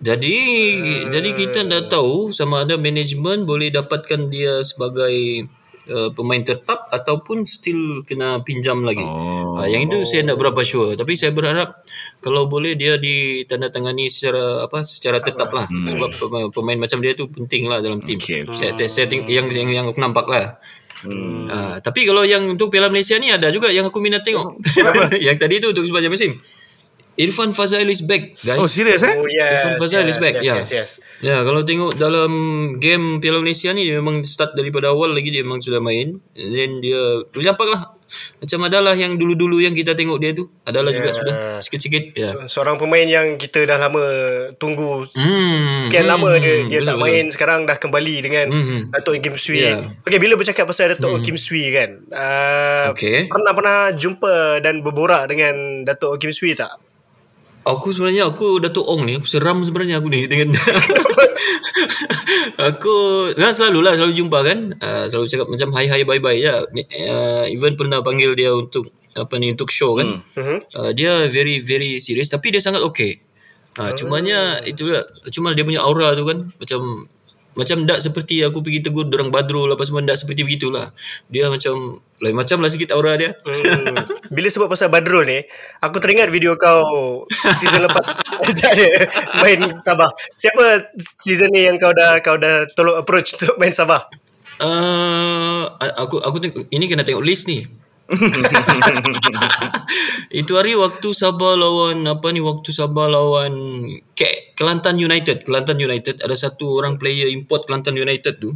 [0.00, 0.36] Jadi
[0.80, 5.44] uh, jadi kita dah tahu sama ada management boleh dapatkan dia sebagai
[5.90, 9.02] uh, pemain tetap ataupun still kena pinjam lagi.
[9.02, 9.58] Oh.
[9.58, 11.82] Uh, yang itu saya tak berapa sure tapi saya berharap
[12.20, 15.86] kalau boleh dia ditandatangani secara apa secara tetap lah hmm.
[15.94, 18.18] sebab pemain, pemain macam dia tu penting lah dalam tim.
[18.18, 18.46] Okay.
[18.54, 20.58] Saya, saya ting- yang yang yang aku nampak lah.
[21.04, 21.46] Hmm.
[21.46, 24.58] Uh, tapi kalau yang untuk Piala Malaysia ni ada juga yang aku minat tengok.
[25.26, 26.32] yang tadi tu untuk sepanjang musim.
[27.16, 28.60] Irfan Fazail is back, guys.
[28.60, 29.16] Oh, serius eh?
[29.16, 29.64] Oh yes.
[29.64, 30.54] Irfan Fazal yes, is back, yes, ya.
[30.60, 30.90] Yes, yes.
[31.24, 32.32] Ya, kalau tengok dalam
[32.76, 36.20] game Piala Malaysia ni dia memang start daripada awal lagi dia memang sudah main.
[36.36, 37.96] And then dia tu nampak lah.
[38.38, 40.52] Macam adalah yang dulu-dulu yang kita tengok dia tu.
[40.68, 40.98] Adalah yeah.
[41.00, 42.04] juga sudah sikit-sikit.
[42.14, 42.30] Ya.
[42.46, 44.04] Seorang pemain yang kita dah lama
[44.60, 45.88] tunggu Hmm.
[45.88, 47.04] Sekian hmm, lama dia dia betul, tak betul.
[47.08, 48.80] main sekarang dah kembali dengan Hmm.
[48.92, 49.64] Datuk Kim Swee.
[49.64, 49.88] Ya.
[50.04, 52.04] Okey bila bercakap pasal Datuk Kim Swee kan.
[52.12, 53.32] Uh, Okey.
[53.32, 56.85] Pernah pernah jumpa dan berborak dengan Datuk Kim Swee tak?
[57.66, 60.54] Aku sebenarnya aku Datuk Ong ni aku seram sebenarnya aku ni dengan
[62.70, 62.96] aku
[63.34, 64.58] kan selalu lah selalu jumpa kan.
[64.78, 68.94] Uh, selalu cakap macam hi hi bye bye je uh, even pernah panggil dia untuk
[69.18, 70.22] apa ni untuk show kan.
[70.38, 70.56] Mhm.
[70.78, 73.18] uh, dia very very serious tapi dia sangat okay.
[73.76, 77.12] Uh, cumanya itu lah cuma dia punya aura tu kan macam
[77.56, 80.92] macam tak seperti aku pergi tegur orang Badrul apa semua tak seperti begitulah
[81.32, 83.96] dia macam lain macam lah sikit aura dia Hmm.
[84.32, 85.38] Bila sebut pasal Badrul ni,
[85.78, 87.24] aku teringat video kau
[87.58, 88.16] season lepas
[89.42, 90.10] main Sabah.
[90.34, 94.10] Siapa season ni yang kau dah kau dah tolong approach untuk main Sabah?
[94.56, 97.64] Uh, aku aku tengok ini kena tengok list ni.
[100.40, 103.54] Itu hari waktu Sabah lawan apa ni waktu Sabah lawan
[104.14, 105.42] Ke, Kelantan United.
[105.42, 108.54] Kelantan United ada satu orang player import Kelantan United tu.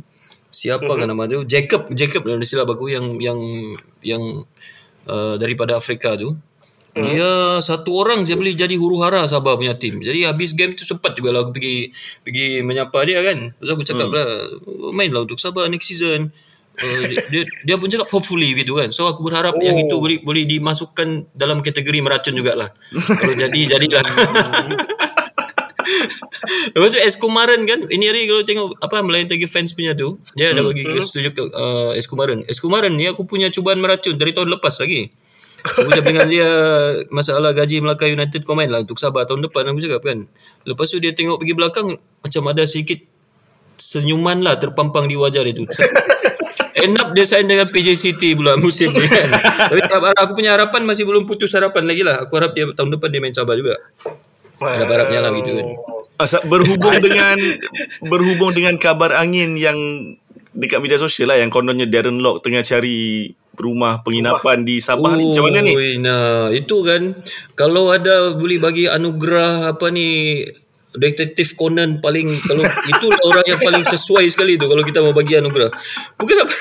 [0.50, 1.46] Siapa kan nama tu?
[1.46, 3.38] Jacob Jacob dalam silap aku yang yang
[4.02, 4.22] yang
[5.06, 6.34] uh, daripada Afrika tu.
[6.90, 10.02] Dia satu orang je boleh jadi huru hara Sabah punya tim.
[10.02, 11.94] Jadi habis game tu sempat juga lah aku pergi
[12.26, 13.54] pergi menyapa dia kan.
[13.62, 14.26] Terus aku cakap lah
[14.90, 16.34] main lah untuk Sabah next season.
[16.80, 18.88] Uh, dia, dia pun cakap hopefully gitu kan.
[18.88, 19.60] So aku berharap oh.
[19.60, 22.72] yang itu boleh boleh dimasukkan dalam kategori meracun jugalah.
[22.92, 24.04] Kalau jadi jadilah.
[26.74, 30.54] Lepas tu Eskumaran kan Ini hari kalau tengok Apa Melayan Tiger fans punya tu Dia
[30.54, 31.02] ada bagi hmm.
[31.02, 35.10] setuju ke uh, Eskumaran Eskumaran ni aku punya cubaan meracun Dari tahun lepas lagi
[35.60, 36.48] Aku cakap dengan dia
[37.12, 40.18] Masalah gaji Melaka United Kau main lah Untuk Sabah tahun depan Aku cakap kan
[40.64, 43.00] Lepas tu dia tengok pergi belakang Macam ada sedikit
[43.76, 45.64] Senyuman lah Terpampang di wajah dia tu
[46.80, 49.04] End up dia sign dengan PJ City pula musim ni.
[49.04, 49.30] Kan
[49.70, 52.24] Tapi aku punya harapan Masih belum putus harapan lagi lah.
[52.24, 53.76] Aku harap dia tahun depan Dia main Sabah juga.
[54.60, 55.66] Harap-harapnya lah gitu kan.
[56.20, 57.36] Asa- berhubung dengan
[58.04, 59.76] berhubung dengan kabar angin yang
[60.52, 65.30] dekat media sosial lah yang kononnya Darren Lock tengah cari rumah penginapan di Sabah ni.
[65.30, 65.72] Macam mana ni?
[66.00, 67.16] Nah, itu kan
[67.54, 70.42] kalau ada boleh bagi anugerah apa ni
[70.90, 75.38] detektif Conan paling kalau itu orang yang paling sesuai sekali tu kalau kita mau bagi
[75.38, 75.70] anugerah.
[76.18, 76.54] Bukan apa.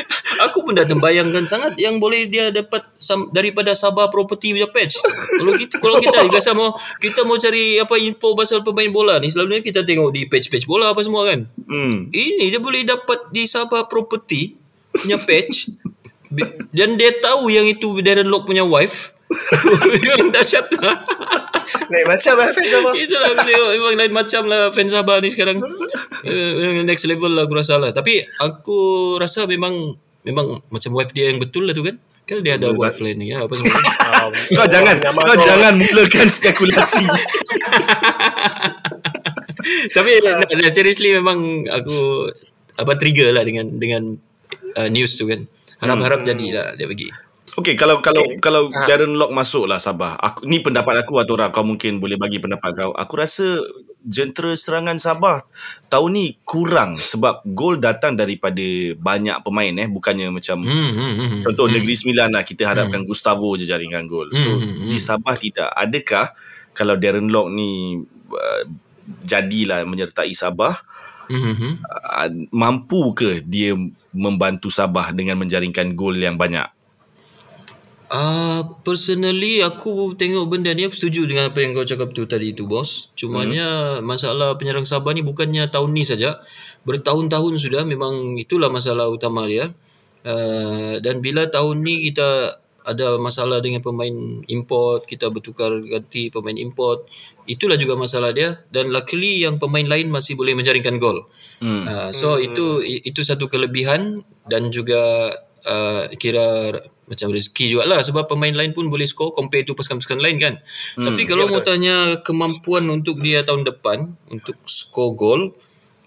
[0.50, 4.98] Aku pun dah terbayangkan sangat yang boleh dia dapat sam, daripada Sabah Property punya patch.
[5.38, 9.30] Kalau kita kalau kita biasa mau kita mau cari apa info pasal pemain bola ni
[9.30, 11.46] selalunya kita tengok di page-page bola apa semua kan.
[11.66, 12.10] Hmm.
[12.10, 15.95] Ini dia boleh dapat di Sabah Property punya patch Bi-
[16.74, 19.14] dan dia tahu yang itu Darren Lock punya wife.
[20.06, 20.70] Yang dahsyat.
[20.78, 21.02] Lah.
[21.90, 22.90] Naik macam lah fans apa.
[22.94, 23.70] Itulah aku tengok.
[23.74, 25.58] Memang lain macam lah Fans Sabah ni sekarang.
[26.22, 27.90] Eh, Next level lah aku rasa lah.
[27.90, 28.78] Tapi aku
[29.18, 31.98] rasa memang Memang macam wife dia yang betul lah tu kan.
[32.26, 33.30] Kan dia ada wife lain ni.
[33.30, 33.78] Ya, Apa semua.
[34.58, 37.02] Kau jangan kau kau- jangan mulakan spekulasi.
[39.96, 42.30] Tapi nah, nah, seriously memang Aku
[42.78, 44.14] Apa trigger lah dengan Dengan
[44.78, 47.08] uh, news tu kan Harap-harap jadilah Dia pergi.
[47.56, 48.42] Okey, kalau kalau Okey.
[48.42, 48.84] kalau Ha.
[48.84, 50.20] Darren Lock masuk lah Sabah.
[50.20, 52.92] Aku ni pendapat aku atau orang kau mungkin boleh bagi pendapat kau.
[52.92, 53.62] Aku rasa
[54.04, 55.40] jentera serangan Sabah
[55.88, 58.60] tahun ni kurang sebab gol datang daripada
[59.00, 59.88] banyak pemain eh.
[59.88, 64.28] Bukannya macam hmm, hmm, hmm, Contoh Negeri Sembilan lah Kita harapkan Gustavo je jaringkan gol.
[64.36, 65.72] So Hmm, hmm, di Sabah tidak.
[65.72, 66.36] Adakah
[66.76, 67.96] Kalau Darren Lock ni
[68.36, 68.62] uh,
[69.24, 70.82] Jadilah menyertai Sabah
[71.28, 71.74] hmm, hmm, hmm.
[71.86, 73.74] uh, Mampu ke dia
[74.16, 76.66] Membantu Sabah Dengan menjaringkan gol yang banyak
[78.06, 82.54] Uh, personally aku tengok benda ni aku setuju dengan apa yang kau cakap tu tadi
[82.54, 83.10] tu bos.
[83.18, 84.06] Cumanya hmm.
[84.06, 86.38] masalah penyerang Sabah ni bukannya tahun ni saja.
[86.86, 89.74] Bertahun-tahun sudah memang itulah masalah utama dia.
[90.22, 94.14] Uh, dan bila tahun ni kita ada masalah dengan pemain
[94.46, 97.10] import, kita bertukar ganti pemain import.
[97.50, 101.26] Itulah juga masalah dia dan luckily yang pemain lain masih boleh menjaringkan gol.
[101.58, 101.84] hmm.
[101.84, 102.46] Uh, so hmm.
[102.46, 102.66] itu
[103.02, 105.34] itu satu kelebihan dan juga
[105.66, 110.36] uh, kira macam rezeki jugalah sebab pemain lain pun boleh score compare tu pasukan-pasukan lain
[110.38, 110.54] kan.
[110.98, 115.42] Hmm, Tapi kalau ya, mau tanya kemampuan untuk dia tahun depan untuk score gol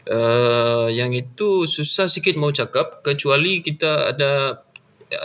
[0.10, 4.64] uh, yang itu susah sikit mau cakap kecuali kita ada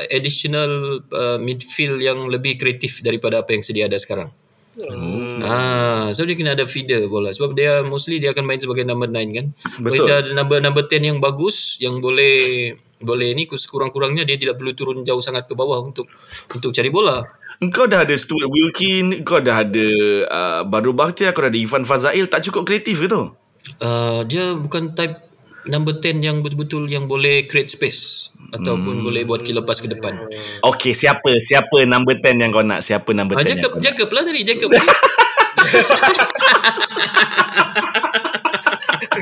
[0.08, 4.32] additional uh, midfield yang lebih kreatif daripada apa yang sedia ada sekarang.
[4.74, 5.38] Hmm.
[5.38, 9.06] Ah, so dia kena ada feeder bola sebab dia mostly dia akan main sebagai number
[9.06, 9.46] 9 kan.
[9.54, 9.98] Kalau Betul.
[10.02, 14.74] kita ada number number 10 yang bagus yang boleh boleh ni kurang-kurangnya dia tidak perlu
[14.74, 16.10] turun jauh sangat ke bawah untuk
[16.50, 17.22] untuk cari bola.
[17.70, 19.88] Kau dah ada Stuart Wilkin Kau dah ada
[20.26, 23.30] uh, Baru Bakhtiar Kau dah ada Ivan Fazail Tak cukup kreatif ke tu?
[23.78, 25.22] Uh, dia bukan type
[25.70, 30.14] number 10 yang betul-betul yang boleh create space ataupun boleh buat kilopas ke depan.
[30.62, 31.34] Okay siapa?
[31.42, 32.80] Siapa number 10 yang kau nak?
[32.86, 33.82] Siapa number 10 Ah, yang Jacob, nak?
[33.82, 34.70] Jacob lah tadi, Jacob.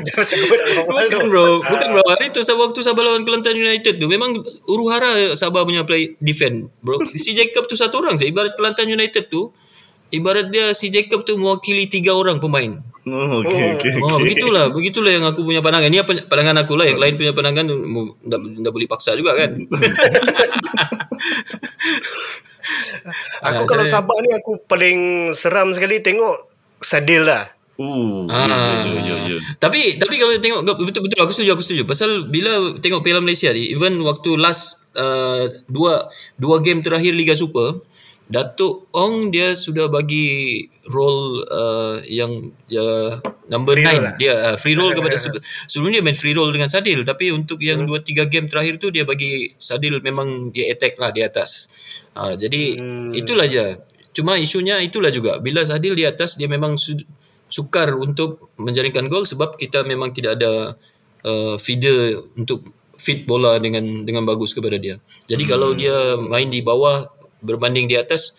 [0.03, 1.61] Bukan bro.
[1.61, 2.03] Bukan bro.
[2.17, 6.17] Hari tu Sabah waktu Sabah lawan Kelantan United tu Memang huru hara Sabah punya play
[6.19, 6.99] defend bro.
[7.13, 9.53] Si Jacob tu satu orang Ibarat Kelantan United tu
[10.13, 14.23] Ibarat dia si Jacob tu mewakili tiga orang pemain Oh, okay, okay, Oh, okay.
[14.23, 17.65] begitulah Begitulah yang aku punya pandangan Ni apa pandangan aku lah Yang lain punya pandangan
[18.23, 19.51] dah, dah boleh paksa juga kan
[23.43, 26.47] Aku Ah, kalau Sabah ni aku paling seram sekali tengok
[26.79, 27.51] Sadil lah.
[27.75, 28.85] Uh, Ah.
[28.85, 29.37] yo, yo, yo, yo.
[29.57, 31.83] Tapi tapi kalau tengok betul betul aku setuju aku setuju.
[31.83, 36.07] Pasal bila tengok Piala Malaysia ni even waktu last uh, dua
[36.39, 37.81] dua game terakhir Liga Super
[38.23, 43.19] Datuk Ong dia sudah bagi role uh, yang ya
[43.51, 44.13] number Free roll 9 lah.
[44.15, 47.59] dia uh, free roll kepada se- sebelum dia main free roll dengan Sadil tapi untuk
[47.59, 51.67] yang dua tiga game terakhir tu dia bagi Sadil memang dia attack lah di atas.
[52.15, 52.79] Uh, jadi
[53.11, 53.77] itulah je.
[54.13, 57.03] Cuma isunya itulah juga bila Sadil di atas dia memang su-
[57.51, 60.73] sukar untuk menjaringkan gol sebab kita memang tidak ada
[61.27, 62.65] uh, feeder untuk
[62.97, 64.95] feed bola dengan dengan bagus kepada dia.
[65.27, 67.12] Jadi kalau dia main di bawah
[67.43, 68.33] berbanding di atas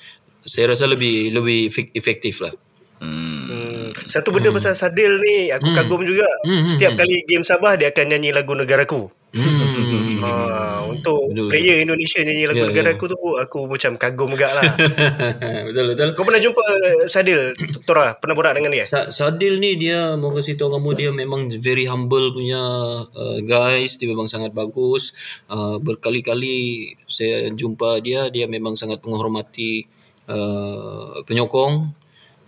[0.45, 2.53] saya rasa lebih lebih efek- efektif lah.
[3.01, 3.93] Hmm.
[4.09, 6.29] Satu benda pasal Sadil ni aku kagum juga.
[6.45, 7.01] Hmm, hmm, Setiap hmm.
[7.01, 9.13] kali game Sabah dia akan nyanyi lagu negaraku.
[9.35, 10.04] Hmm.
[10.25, 14.73] Ha, untuk Betul, player Indonesia nyanyi lagu Ya, negaraku tu aku macam kagum juga lah.
[15.69, 16.09] betul betul.
[16.17, 16.65] Kau pernah jumpa
[17.07, 17.53] Sadil
[17.85, 18.17] Tora?
[18.17, 18.85] Pernah borak dengan dia?
[18.89, 22.63] Sa- Sadil ni dia mau kasih tahu kamu dia memang very humble punya
[23.07, 25.13] uh, guys dia memang sangat bagus
[25.53, 29.85] uh, berkali-kali saya jumpa dia dia memang sangat menghormati
[30.29, 31.93] uh, penyokong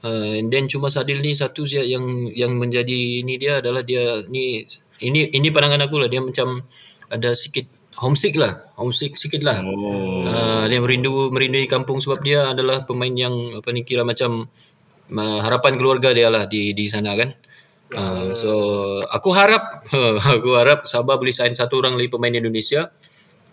[0.03, 4.65] uh, and then cuma Sadil ni satu yang yang menjadi ini dia adalah dia ni
[4.97, 6.65] ini ini pandangan aku lah dia macam
[7.09, 7.67] ada sikit
[7.97, 10.27] homesick lah homesick sikit lah Oh.
[10.27, 14.51] Uh, dia merindu merindui kampung sebab dia adalah pemain yang apa ni kira macam
[15.11, 17.31] uh, harapan keluarga dia lah di di sana kan.
[17.87, 18.51] Uh, so
[19.07, 19.87] aku harap
[20.35, 22.91] aku harap Sabah boleh sign satu orang lagi pemain Indonesia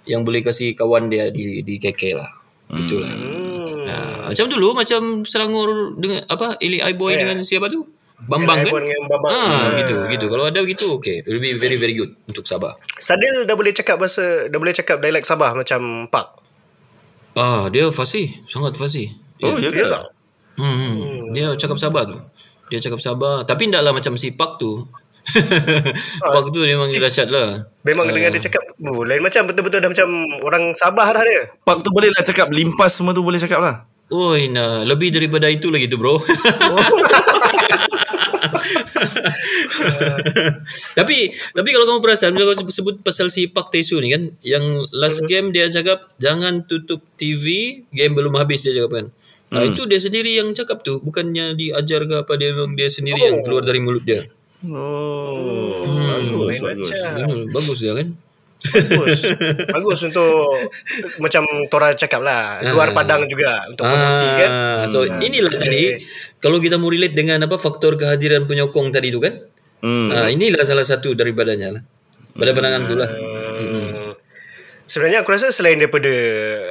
[0.09, 2.29] yang boleh kasih kawan dia di di KK lah.
[2.73, 3.13] Itulah.
[3.13, 3.85] Hmm.
[3.85, 7.23] Uh, macam dulu macam Selangor dengan apa Eli Boy Ya.
[7.23, 7.85] dengan siapa tu?
[8.27, 8.71] Bambang kan?
[8.71, 9.31] Dengan Bambang.
[9.31, 9.63] Ah, Ah.
[9.79, 10.25] gitu, gitu.
[10.27, 11.21] Kalau ada begitu, okay.
[11.21, 12.79] It will be very, very good untuk Sabah.
[12.95, 16.27] Sadil dah boleh cakap bahasa dah boleh cakap dialek Sabah macam Pak.
[17.33, 18.45] Ah, dia fasih.
[18.45, 19.09] Sangat fasih.
[19.41, 19.85] Oh, ya Ya ke?
[19.89, 20.03] tak?
[20.55, 20.97] Hmm, hmm.
[21.33, 22.17] Dia cakap Sabah tu.
[22.69, 23.43] Dia cakap Sabah.
[23.43, 24.85] Tapi taklah macam si Pak tu.
[26.19, 26.99] Pak tu memang si...
[26.99, 27.65] dahsyat lah.
[27.83, 30.07] Memang dengar dia cakap oh, lain macam betul-betul dah macam
[30.43, 31.41] orang Sabah dah dia.
[31.63, 33.87] Pak tu boleh lah cakap limpas semua tu boleh cakap lah.
[34.13, 36.21] Oi, nah, lebih daripada itu lagi tu, bro.
[40.97, 44.63] tapi tapi kalau kamu perasan bila kau sebut pasal si Pak Tesu ni kan yang
[44.91, 49.07] last game dia cakap jangan tutup TV game belum habis dia cakap kan
[49.53, 53.21] Nah, itu dia sendiri yang cakap tu bukannya diajar ke apa dia memang dia sendiri
[53.21, 54.25] yang keluar dari mulut dia
[54.63, 55.83] Oh.
[55.83, 56.87] Lain Bagus, bagus.
[56.89, 57.11] macam.
[57.19, 58.07] Hmm, bagus dia kan
[58.63, 59.19] Bagus.
[59.75, 60.55] Bagus untuk
[61.19, 62.63] macam Tora cakap lah.
[62.63, 64.51] Luar padang juga untuk promosi kan.
[64.51, 65.99] Ah, so inilah tadi
[66.43, 69.39] kalau kita mau relate dengan apa faktor kehadiran penyokong tadi tu kan
[69.83, 70.07] Hmm.
[70.15, 71.83] Ah, inilah salah satu daripadanya lah.
[72.39, 73.09] Pada pandangan tu lah.
[73.11, 74.15] Hmm.
[74.87, 76.11] Sebenarnya aku rasa selain daripada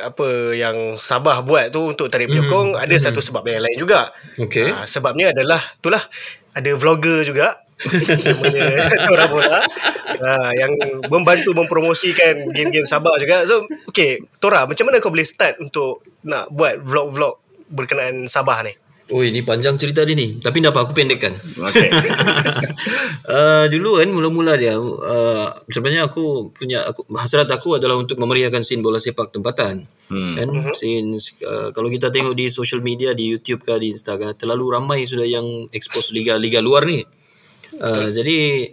[0.01, 4.17] apa yang Sabah buat tu untuk tarik penyokong, ada satu sebab yang lain juga.
[4.41, 4.73] Okey.
[4.73, 6.01] Ah, sebabnya adalah itulah
[6.57, 8.79] ada vlogger juga namanya
[9.11, 9.59] Tora Bola
[10.23, 10.73] ah, yang
[11.11, 13.45] membantu mempromosikan game-game Sabah juga.
[13.45, 18.73] So, okay, Tora, macam mana kau boleh start untuk nak buat vlog-vlog berkenaan Sabah ni?
[19.11, 20.39] Oh ini panjang cerita dia ni.
[20.39, 21.35] Tapi tak apa aku pendekkan.
[21.35, 21.91] Okay.
[23.27, 28.63] uh, Dulu kan mula-mula dia uh, Sebenarnya aku punya aku, Hasrat aku adalah untuk memeriahkan
[28.63, 29.91] scene bola sepak tempatan.
[30.07, 30.39] Hmm.
[30.39, 30.49] kan?
[30.79, 35.03] Since uh, kalau kita tengok di social media di YouTube ke di Instagram terlalu ramai
[35.03, 37.03] sudah yang expose liga-liga luar ni.
[37.83, 38.69] Uh, jadi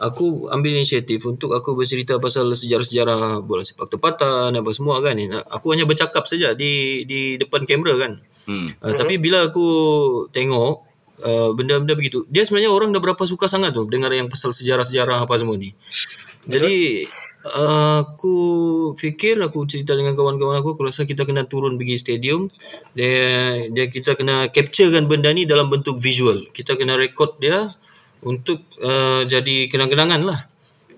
[0.00, 5.20] aku ambil inisiatif untuk aku bercerita pasal sejarah-sejarah bola sepak tempatan apa semua kan.
[5.52, 8.14] Aku hanya bercakap saja di di depan kamera kan
[8.46, 8.70] Hmm.
[8.78, 9.68] Uh, tapi bila aku
[10.30, 10.86] tengok
[11.22, 15.26] uh, benda-benda begitu, dia sebenarnya orang dah berapa suka sangat tu dengar yang pasal sejarah-sejarah
[15.26, 15.74] apa semua ni.
[16.46, 17.04] Jadi
[17.42, 18.36] uh, aku
[18.94, 22.48] fikir aku cerita dengan kawan-kawan aku, aku rasa kita kena turun pergi stadium.
[22.94, 26.46] Dia dia kita kena capturekan benda ni dalam bentuk visual.
[26.54, 27.74] Kita kena record dia
[28.22, 30.40] untuk uh, jadi kenang-kenangan lah.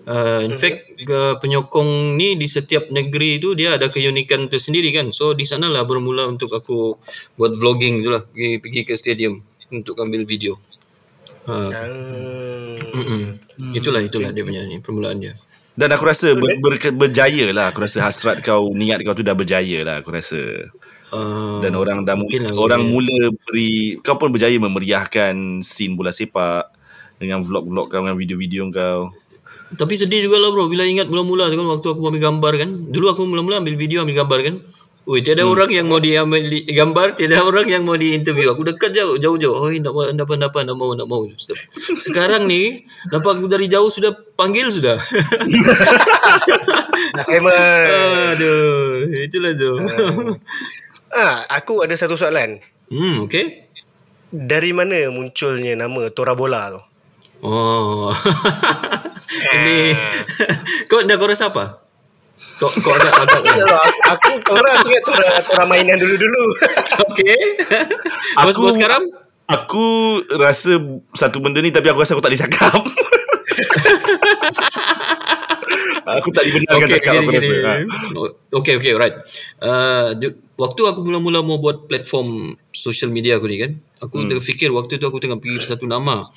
[0.07, 5.11] Uh, in fact ke penyokong ni di setiap negeri tu dia ada keunikan tersendiri kan.
[5.11, 6.95] So di sanalah bermula untuk aku
[7.35, 10.57] buat vlogging tu lah pergi, pergi ke stadium untuk ambil video.
[11.45, 11.55] Ha.
[11.71, 12.77] Hmm.
[12.79, 13.73] Hmm.
[13.75, 15.33] Itulah itulah dia punya ni permulaan dia.
[15.79, 17.71] Dan aku rasa ber, ber, berjaya lah.
[17.71, 19.95] Aku rasa hasrat kau, niat kau tu dah berjaya lah.
[20.03, 20.67] Aku rasa.
[21.09, 23.15] Uh, Dan orang dah mungkin mula, lah orang boleh.
[23.15, 26.69] mula beri kau pun berjaya memeriahkan scene bola sepak
[27.17, 29.09] dengan vlog-vlog kau dengan video-video kau.
[29.77, 32.69] Tapi sedih juga lah bro bila ingat mula-mula tu kan waktu aku ambil gambar kan.
[32.89, 34.55] Dulu aku mula-mula ambil video ambil gambar kan.
[35.09, 35.53] Ui, tiada hmm.
[35.57, 38.53] orang yang mau diambil di, gambar, tiada orang yang mau diinterview.
[38.53, 39.57] Aku dekat jauh, jauh-jauh.
[39.57, 41.25] Oh, nak nak apa, nak apa, nak mau, nak mau.
[41.97, 45.01] Sekarang ni, nampak aku dari jauh sudah panggil sudah.
[47.17, 47.57] Dah famous.
[48.37, 49.71] Aduh, itulah tu.
[51.09, 52.61] Ah, aku ada satu soalan.
[52.93, 53.65] hmm, okay.
[54.29, 56.81] Dari mana munculnya nama Tora Bola tu?
[57.39, 58.11] Oh.
[59.55, 59.95] Ini
[60.91, 61.85] kau dah kau rasa apa?
[62.59, 63.63] Kau kau ada tahu, aku,
[64.03, 66.43] aku Tora aku ingat Tora, Tora mainan dulu-dulu.
[67.07, 67.39] Okey.
[68.47, 69.07] Bos-bos sekarang?
[69.49, 70.77] Aku rasa
[71.15, 72.81] satu benda ni tapi aku rasa aku tak boleh cakap.
[76.19, 77.47] aku tak dibenarkan Okey, cakap gini, aku gini.
[77.47, 77.69] rasa.
[77.69, 77.73] Ha.
[78.59, 79.15] Okey, okey, right.
[79.63, 80.11] Uh,
[80.59, 84.29] waktu aku mula-mula mau buat platform social media aku ni kan, aku hmm.
[84.31, 86.27] terfikir waktu tu aku tengah fikir satu nama.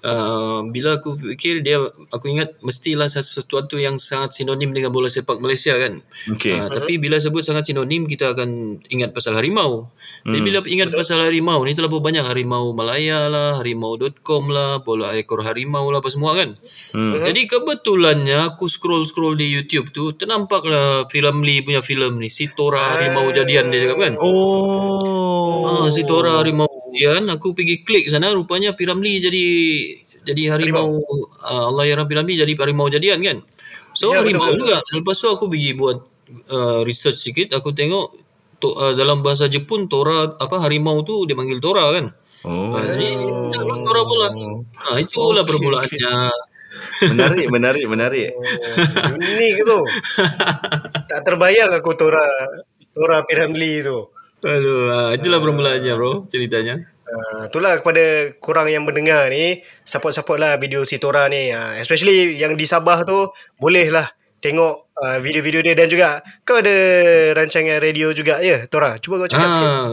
[0.00, 1.76] Uh, bila aku fikir dia,
[2.08, 6.00] aku ingat mestilah sesuatu yang sangat sinonim dengan bola sepak Malaysia kan.
[6.32, 6.56] Okey.
[6.56, 9.92] Uh, tapi bila sebut sangat sinonim, kita akan ingat pasal harimau.
[10.24, 15.44] Jadi bila ingat pasal harimau ni terlalu banyak harimau Malaya lah, harimau.com lah, bola ekor
[15.44, 16.56] harimau lah apa semua kan.
[16.96, 17.20] Hmm.
[17.20, 22.96] Jadi kebetulannya aku scroll-scroll di YouTube tu ternampaklah filem Lee punya filem ni si Tora
[22.96, 24.14] Harimau Jadian dia cakap kan.
[24.16, 25.68] Oh.
[25.68, 29.46] Ah si Tora Harimau Jadian aku pergi klik sana rupanya Piramli jadi
[30.20, 31.00] jadi harimau,
[31.40, 33.38] Uh, Allah yang Piramli jadi harimau jadian kan.
[33.96, 34.68] So Ya, harimau betul.
[34.68, 34.76] juga.
[34.92, 35.98] Lepas tu aku pergi buat
[36.52, 38.12] uh, research sikit aku tengok
[38.60, 42.06] to, uh, dalam bahasa Jepun Tora apa harimau tu dia panggil Tora kan.
[42.44, 42.76] Oh.
[42.76, 43.16] Ah, jadi
[43.56, 44.28] Tora pula.
[44.76, 46.12] Ah itulah permulaannya.
[47.00, 48.28] Menarik, menarik, menarik.
[48.36, 48.44] Oh,
[49.16, 49.78] unik tu.
[51.08, 52.24] tak terbayang aku Tora
[52.92, 54.19] Tora Piramli tu.
[54.40, 56.80] Aduh, ah, itulah permulaannya bro ceritanya.
[57.10, 62.38] Uh, itulah kepada korang yang mendengar ni support-support lah video si Tora ni uh, especially
[62.38, 64.06] yang di Sabah tu boleh lah
[64.40, 66.08] tengok uh, video-video dia dan juga
[66.42, 66.72] kau ada
[67.34, 69.86] rancangan radio juga ya Tora cuba kau cakap sikit Ah,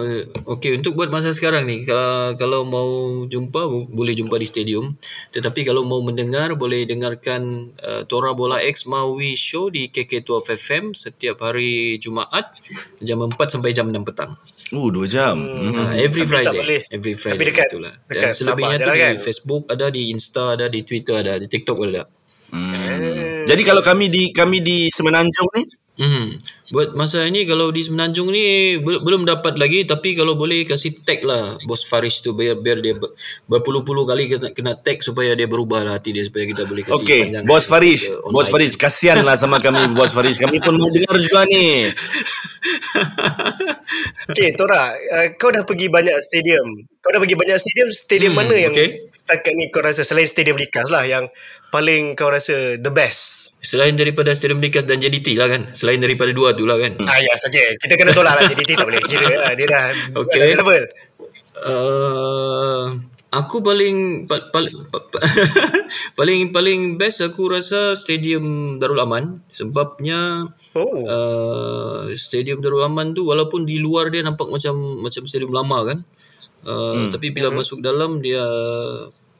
[0.49, 2.87] okey untuk buat masa sekarang ni kalau kalau mau
[3.23, 4.95] jumpa bo- boleh jumpa di stadium.
[5.29, 7.41] Tetapi kalau mau mendengar boleh dengarkan
[7.77, 12.47] uh, Tora Bola X Maui Show di KK12 FM setiap hari Jumaat
[12.99, 14.31] jam 4 sampai jam 6 petang.
[14.69, 15.39] Oh, dua jam.
[15.39, 15.75] Hmm.
[15.77, 16.87] Ah, every Tapi Friday.
[16.89, 17.93] Every Friday Tapi dekat- itulah.
[18.05, 19.15] dekat Dan selebihnya tu lah di kan?
[19.17, 22.03] Facebook ada, di Insta ada, di Twitter ada, di TikTok ada.
[22.47, 23.26] Hmm.
[23.47, 25.63] Jadi kalau kami di kami di Semenanjung ni,
[25.97, 26.37] Hmm.
[26.69, 30.93] Buat masa ini kalau di Semenanjung ni bel- belum dapat lagi tapi kalau boleh kasih
[31.01, 33.17] tag lah bos Faris tu biar biar dia ber-
[33.49, 37.01] berpuluh-puluh kali kena, kena tag supaya dia berubah lah hati dia supaya kita boleh kasih
[37.01, 38.45] Okey, panjang Bos Faris, Bos.
[38.45, 40.37] Faris kasihanlah sama kami Bos Faris.
[40.37, 41.89] Kami pun mau dengar juga ni.
[44.27, 48.43] Okay Tora uh, kau dah pergi banyak stadium kau dah pergi banyak stadium stadium Hmm,
[48.43, 49.07] mana yang okay.
[49.09, 51.31] setakat ni kau rasa selain stadium Likas lah yang
[51.69, 55.73] paling kau rasa the best Selain daripada Stadium Likas dan JDT lah kan.
[55.73, 56.93] Selain daripada dua tu lah kan.
[57.03, 57.75] Ah yes, okay.
[57.81, 59.51] Kita kena tolak lah JDT tak boleh kira lah.
[59.57, 59.85] Dia dah
[60.23, 60.55] Okay.
[60.55, 60.83] level.
[61.57, 63.01] Uh,
[63.33, 65.19] aku paling pa, pa, pa, pa,
[66.21, 71.03] paling paling best aku rasa Stadium Darul Aman sebabnya Oh.
[71.09, 75.99] uh, Stadium Darul Aman tu walaupun di luar dia nampak macam macam stadium lama kan.
[76.61, 77.09] Uh, hmm.
[77.13, 77.57] tapi bila hmm.
[77.57, 78.43] masuk dalam dia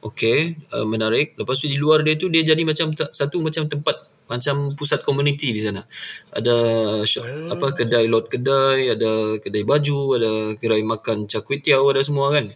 [0.02, 1.34] okey uh, menarik.
[1.34, 5.50] Lepas tu di luar dia tu dia jadi macam satu macam tempat macam pusat komuniti
[5.56, 5.82] di sana.
[6.30, 6.56] Ada
[7.02, 12.52] shop, apa kedai lot kedai ada kedai baju ada kedai makan cakwetiau ada semua kan.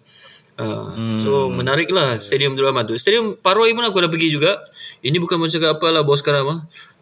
[0.53, 1.17] Uh, hmm.
[1.17, 4.61] so menarik lah stadium Darul Aman tu stadium Paroi pun aku ada pergi juga.
[5.03, 6.61] Ini bukan macam apa lah bos sekarang mah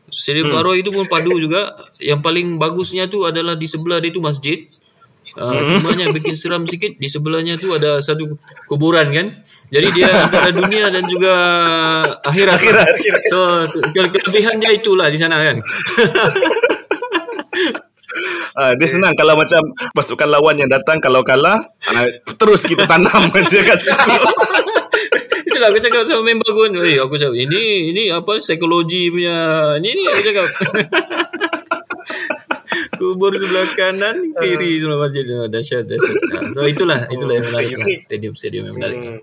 [0.09, 0.57] stadium hmm.
[0.57, 1.75] Paroi itu pun padu juga.
[1.99, 4.71] Yang paling bagusnya tu adalah di sebelah dia tu masjid
[5.39, 8.35] Uh, cumanya bikin seram sikit di sebelahnya tu ada satu
[8.67, 9.27] kuburan kan.
[9.71, 11.35] Jadi dia antara dunia dan juga
[12.27, 12.59] akhirat.
[12.59, 12.87] Akhirat, lah.
[12.91, 13.23] akhirat.
[13.31, 13.39] So
[13.71, 15.57] ke- kelebihan dia itulah di sana kan.
[18.59, 19.63] Ah, dia senang kalau macam
[19.95, 21.63] pasukan lawan yang datang kalau kalah,
[21.95, 24.13] ah, terus kita tanam aja kat situ.
[25.47, 26.73] Itulah aku cakap sama member aku kan.
[26.83, 29.39] Eh, aku cakap ini ini apa psikologi punya.
[29.79, 30.47] Ini ni aku cakap.
[33.01, 35.25] Kubur sebelah kanan, kiri sebelah masjid.
[35.33, 36.17] Oh, Dahsyat, dahsyat.
[36.37, 37.89] Ah, So itulah, itulah yang menarik lah.
[37.89, 37.99] unik.
[38.05, 38.99] Stadium-stadium yang menarik.
[39.01, 39.19] Hmm.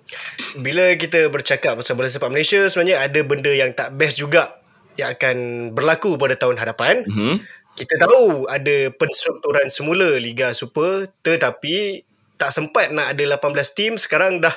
[0.65, 4.57] Bila kita bercakap pasal bola sepak Malaysia sebenarnya ada benda yang tak best juga
[4.97, 5.37] yang akan
[5.77, 7.05] berlaku pada tahun hadapan.
[7.05, 7.37] Hmm.
[7.77, 12.01] Kita tahu ada penstrukturan semula Liga Super tetapi
[12.41, 14.53] tak sempat nak ada 18 tim sekarang dah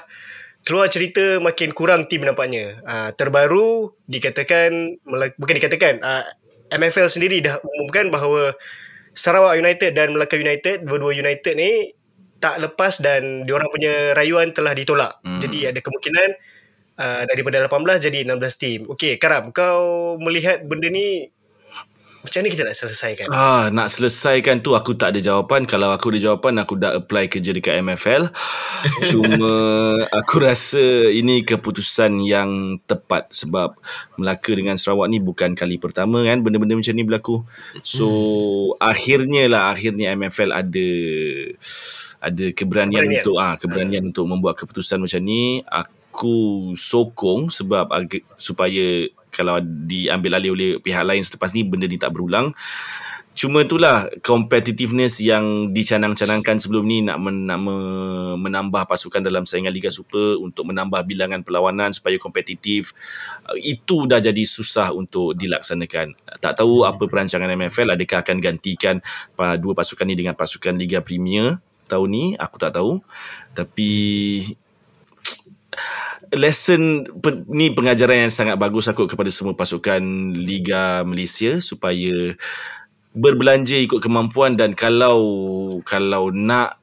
[0.64, 2.80] keluar cerita makin kurang tim nampaknya.
[2.84, 4.96] Uh, terbaru dikatakan
[5.36, 6.24] bukan dikatakan uh,
[6.72, 8.56] MFL sendiri dah umumkan bahawa
[9.14, 11.92] Sarawak United dan Melaka United dua-dua United ni
[12.40, 15.20] tak lepas dan diorang punya rayuan telah ditolak.
[15.20, 15.44] Hmm.
[15.44, 16.28] Jadi ada kemungkinan
[16.96, 18.80] uh, daripada 18 jadi 16 tim.
[18.88, 21.28] Okey, Karam, kau melihat benda ni
[22.20, 23.26] macam mana kita nak selesaikan?
[23.32, 25.64] Ah, nak selesaikan tu aku tak ada jawapan.
[25.64, 28.28] Kalau aku ada jawapan, aku dah apply kerja dekat MFL.
[29.10, 29.54] Cuma
[30.04, 33.72] aku rasa ini keputusan yang tepat sebab
[34.20, 37.36] Melaka dengan Sarawak ni bukan kali pertama kan benda-benda macam ni berlaku.
[37.80, 38.06] So,
[38.76, 40.88] akhirnya lah akhirnya MFL ada
[42.20, 43.24] ada keberanian, Keberanian.
[43.24, 45.64] untuk ah keberanian untuk membuat keputusan macam ni.
[45.64, 49.08] Aku sokong sebab ag- supaya
[49.40, 52.52] kalau diambil alih oleh pihak lain selepas ni benda ni tak berulang.
[53.30, 59.70] Cuma itulah competitiveness yang dicanang-canangkan sebelum ni nak, men, nak me- menambah pasukan dalam saingan
[59.70, 62.90] Liga Super untuk menambah bilangan perlawanan supaya kompetitif.
[63.54, 66.36] Itu dah jadi susah untuk dilaksanakan.
[66.42, 68.98] Tak tahu apa perancangan MFL adakah akan gantikan
[69.62, 72.98] dua pasukan ni dengan pasukan Liga Premier tahun ni aku tak tahu.
[73.54, 73.90] Tapi
[76.30, 80.00] lesson pe, ni pengajaran yang sangat bagus aku kepada semua pasukan
[80.34, 82.34] Liga Malaysia supaya
[83.10, 85.18] berbelanja ikut kemampuan dan kalau
[85.82, 86.78] kalau nak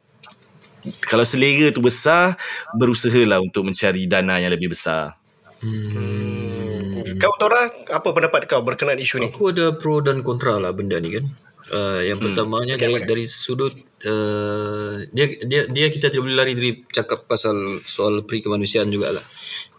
[1.04, 2.36] kalau selera tu besar
[2.76, 5.16] berusahalah untuk mencari dana yang lebih besar.
[5.58, 7.18] Hmm.
[7.18, 9.34] Kau Tora, apa pendapat kau berkenaan isu ni?
[9.34, 11.26] Aku ada pro dan kontra lah benda ni kan.
[11.68, 12.32] Uh, yang Hmm.
[12.32, 13.76] pertamanya dari dari sudut
[14.08, 19.24] uh, dia dia dia kita tidak boleh lari dari cakap pasal soal peri kemanusiaan jugalah.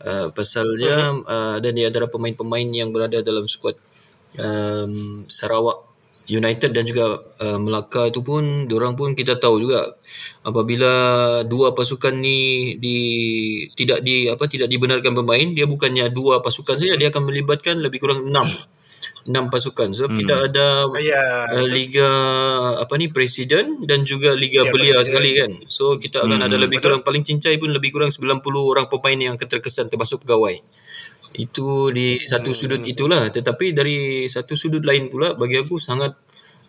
[0.04, 1.24] Uh, pasal dia Hmm.
[1.24, 3.80] uh, dan dia ada pemain-pemain yang berada dalam skuad
[4.36, 5.88] um, Sarawak
[6.28, 9.96] United dan juga uh, Melaka tu pun orang pun kita tahu juga
[10.44, 10.92] apabila
[11.48, 12.98] dua pasukan ni di
[13.72, 18.04] tidak di apa tidak dibenarkan bermain dia bukannya dua pasukan saja dia akan melibatkan lebih
[18.04, 18.44] kurang enam
[19.28, 19.92] enam pasukan.
[19.92, 20.18] Sebab hmm.
[20.18, 20.66] kita ada
[20.98, 22.10] Ya, uh, liga
[22.80, 25.52] apa ni presiden dan juga liga Ya, belia sekali kan.
[25.68, 26.98] So kita akan Hmm, ada lebih betul.
[26.98, 30.58] kurang paling cincai pun lebih kurang 90 orang pemain yang terkesan termasuk pegawai.
[31.36, 33.28] Itu di satu sudut itulah.
[33.28, 36.16] Tetapi dari satu sudut lain pula bagi aku sangat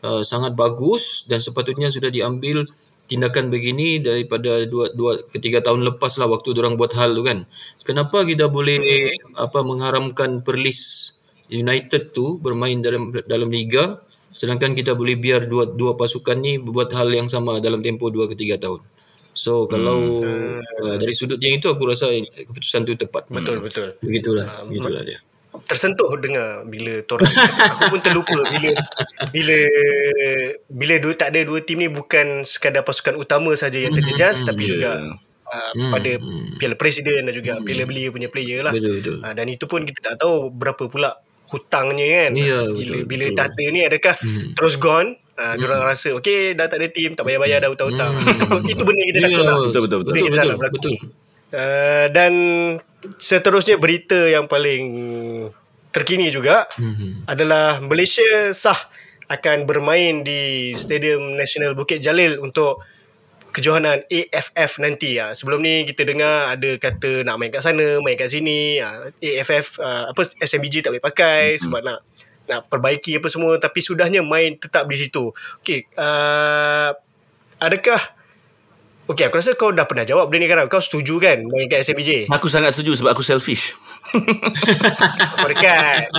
[0.03, 2.68] uh, sangat bagus dan sepatutnya sudah diambil
[3.10, 7.49] tindakan begini daripada dua dua ketiga tahun lepas lah waktu orang buat hal tu kan.
[7.82, 11.12] Kenapa kita boleh apa mengharamkan Perlis
[11.50, 14.02] United tu bermain dalam dalam liga
[14.34, 18.30] sedangkan kita boleh biar dua dua pasukan ni buat hal yang sama dalam tempoh dua
[18.30, 18.80] ke tiga tahun.
[19.34, 23.26] So kalau uh, dari sudut yang itu aku rasa keputusan tu tepat.
[23.32, 23.95] Betul betul.
[24.04, 25.20] Begitulah, begitulah dia.
[25.50, 27.34] Tersentuh dengar bila Torres
[27.74, 28.70] aku pun terlupa bila
[29.34, 29.58] bila
[30.70, 34.70] bila dua, tak ada dua tim ni bukan sekadar pasukan utama saja yang terjejas tapi
[34.70, 35.18] juga
[35.50, 36.22] uh, pada
[36.62, 38.74] Piala Presiden dan juga Piala Belia punya player lah.
[38.76, 39.18] Betul, betul.
[39.26, 41.18] Uh, dan itu pun kita tak tahu berapa pula
[41.50, 42.32] hutangnya kan.
[42.34, 43.38] Ya, bila betul, bila betul.
[43.38, 44.16] data ni adakah
[44.56, 45.64] terus gone Uh, hmm.
[45.64, 48.12] Diorang rasa Okay dah tak ada tim Tak payah bayar dah hutang-hutang
[48.76, 50.12] Itu benda kita takut lah Betul, betul, betul.
[50.12, 50.76] Betul, betul, berlaku.
[50.76, 50.93] betul.
[51.56, 52.34] Uh, dan
[53.16, 54.84] seterusnya berita yang paling
[55.89, 57.24] terkini juga Mhm.
[57.24, 58.76] adalah Malaysia sah
[59.32, 62.84] akan bermain di Stadium Nasional Bukit Jalil untuk
[63.52, 65.18] kejohanan AFF nanti.
[65.18, 68.80] Ha, sebelum ni kita dengar ada kata nak main kat sana, main kat sini.
[68.80, 71.62] Ha, AFF uh, apa SMBG tak boleh pakai Hmm.
[71.68, 72.00] sebab nak
[72.50, 75.30] nak perbaiki apa semua tapi sudahnya main tetap di situ.
[75.62, 76.93] Okey, uh,
[77.62, 78.02] adakah
[79.10, 80.70] Okey, aku rasa kau dah pernah jawab benda ni kan.
[80.70, 82.30] Kau setuju kan main kat SMBJ?
[82.30, 83.74] Aku sangat setuju sebab aku selfish.
[84.10, 86.10] Kau dekat.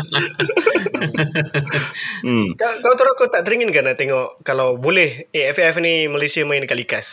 [2.23, 2.55] Hmm.
[2.55, 6.63] Kau, kau terus kau tak teringin kan nak tengok kalau boleh AFF ni Malaysia main
[6.63, 7.09] dekat Likas?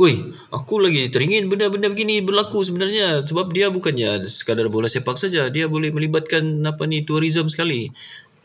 [0.00, 0.16] Ui,
[0.48, 5.68] aku lagi teringin benda-benda begini berlaku sebenarnya sebab dia bukannya sekadar bola sepak saja, dia
[5.68, 7.92] boleh melibatkan apa ni tourism sekali.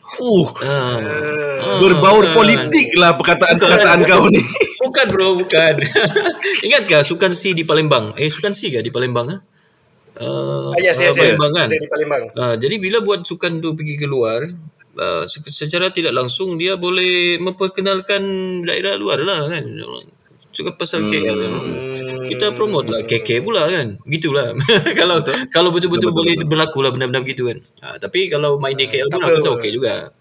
[0.05, 0.51] Fuh.
[0.61, 0.99] Ah.
[1.01, 4.38] Ah, Berbaur politik lah perkataan-perkataan kau ni.
[4.86, 5.82] Bukan bro, bukan.
[6.66, 8.13] Ingatkah Sukan C di Palembang?
[8.22, 9.34] Eh, Sukan C kah di Palembang?
[9.34, 9.39] ah?
[10.16, 11.36] Uh, Ah, yes, yes, yes.
[11.36, 11.68] Palembang kan?
[11.68, 12.24] Ada di Palembang.
[12.32, 14.47] Uh, jadi bila buat sukan tu pergi keluar,
[14.95, 18.24] uh, se- secara tidak langsung dia boleh memperkenalkan
[18.63, 19.63] daerah luar lah kan.
[20.49, 21.51] Juga pasal KL kan.
[22.24, 23.99] Kita promote lah KK pula kan.
[24.07, 24.55] Gitulah.
[24.99, 25.20] kalau
[25.51, 27.59] kalau betul-betul boleh berlaku lah benda-benda begitu kan.
[27.84, 30.16] Uh, tapi kalau main di KL pun aku rasa okey juga.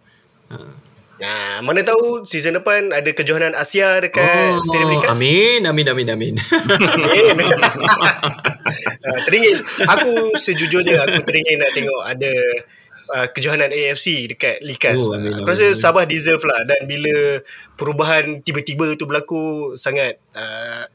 [1.14, 5.14] Nah, mana tahu season depan ada kejohanan Asia dekat Stadium Likas.
[5.14, 6.34] Oh, amin, amin, amin, amin.
[7.30, 7.48] Amin.
[9.04, 9.60] Ah, teringin.
[9.86, 12.32] Aku sejujurnya aku teringin nak tengok ada
[13.12, 14.96] uh, kejohanan AFC dekat Likas.
[14.98, 17.44] Oh, Oh, amin, aku amin, rasa Sabah deserve lah dan bila
[17.76, 20.88] perubahan tiba-tiba tu berlaku sangat uh,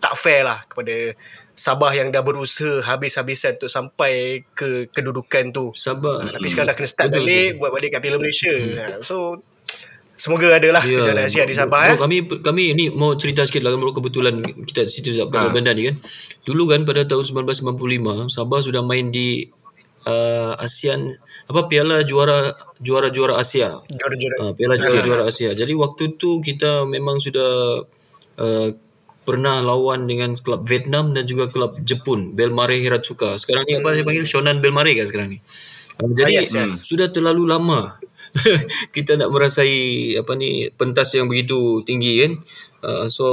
[0.00, 1.12] tak fair lah kepada
[1.60, 5.76] Sabah yang dah berusaha habis-habisan untuk sampai ke kedudukan tu.
[5.76, 6.32] Sabar.
[6.32, 8.54] Tapi sekarang dah kena start Betul, balik buat balik kat Piala Malaysia.
[8.80, 9.44] Ha, so
[10.20, 11.00] semoga adalah Ya.
[11.00, 11.96] kejohanan Asia di Sabah eh.
[11.96, 15.54] Bro, kami kami ni mau cerita sikit lah kebetulan kita cerita pasal Ha.
[15.56, 15.96] benda ni kan.
[16.44, 19.48] Dulu kan pada tahun 1995 Sabah sudah main di
[20.04, 21.16] uh, ASEAN
[21.48, 23.80] apa Piala Juara Juara-juara Asia.
[23.88, 24.36] Juara-juara.
[24.38, 25.50] Uh, Piala Juara-juara Asia.
[25.52, 27.80] Jadi waktu tu kita memang sudah
[28.36, 28.68] uh,
[29.20, 33.36] pernah lawan dengan klub Vietnam dan juga klub Jepun, Belmare Hiratsuka.
[33.36, 35.38] Sekarang ni apa dia panggil Shonan Belmare kan sekarang ni.
[36.00, 36.70] Uh, jadi Ah, yes, yes.
[36.80, 38.00] sudah terlalu lama
[38.96, 42.32] kita nak merasai apa ni pentas yang begitu tinggi kan.
[42.80, 43.26] Uh, so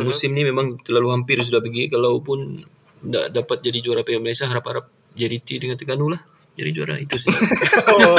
[0.00, 2.64] musim ni memang terlalu hampir sudah pergi kalaupun
[3.04, 6.24] tak dapat jadi juara Piala Malaysia harap-harap JDT dengan Terengganu lah
[6.54, 7.34] jadi juara itu sih.
[7.84, 8.16] Oh,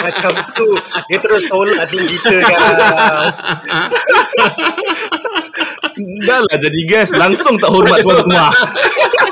[0.00, 0.68] macam tu.
[1.10, 2.58] Dia terus tolak tinggi kita kan.
[6.24, 8.48] Dah lah jadi guest Langsung tak hormat tuan rumah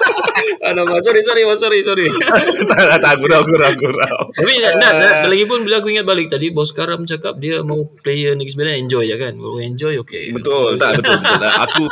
[0.61, 2.07] Alamak, sorry, sorry, oh, sorry, sorry.
[2.71, 6.05] Tak tak tak Gurau gurau gurau Tapi nak, nak, nak, lagi pun bila aku ingat
[6.05, 9.33] balik tadi, Bos Karam cakap dia mau player Negeri Sembilan enjoy je kan.
[9.35, 10.31] Kalau enjoy, okay.
[10.31, 11.55] Betul tak betul betul lah.
[11.65, 11.85] aku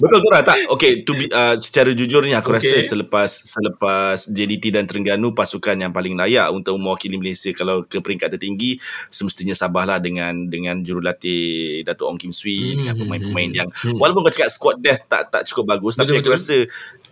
[0.00, 2.80] betul tu lah tak okay to be, uh, secara jujurnya aku Okay.
[2.80, 8.00] rasa selepas selepas JDT dan Terengganu pasukan yang paling layak untuk mewakili Malaysia kalau ke
[8.00, 8.80] peringkat tertinggi
[9.12, 14.00] semestinya Sabah lah dengan dengan jurulatih Datuk Ong Kim Swee Hmm, dengan pemain-pemain yang hmm.
[14.00, 16.36] walaupun kau cakap squad depth tak tak cukup bagus tapi Betul, aku betul.
[16.40, 16.56] rasa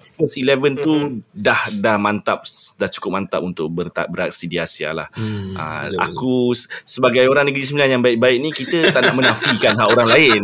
[0.06, 0.94] first 11 tu
[1.30, 2.44] dah dah mantap
[2.74, 5.08] dah cukup mantap untuk ber, beraksi di Asia lah.
[5.10, 9.16] Hmm, Ah, betul, aku s- sebagai orang Negeri Sembilan yang baik-baik ni kita tak nak
[9.16, 10.42] menafikan hak orang lain.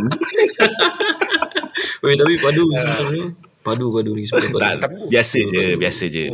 [2.01, 3.25] Weh, tapi padu sebenarnya.
[3.61, 4.17] Padu, padu
[4.57, 5.05] tak, padu.
[5.05, 6.25] biasa je, biasa je.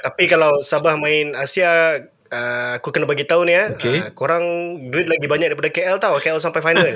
[0.00, 1.98] Tapi kalau Sabah main Asia
[2.30, 3.74] uh, aku kena bagi tahu ni eh.
[3.74, 3.98] Okay.
[4.02, 4.44] Uh, korang
[4.90, 6.18] duit lagi banyak daripada KL tau.
[6.18, 6.86] KL sampai final.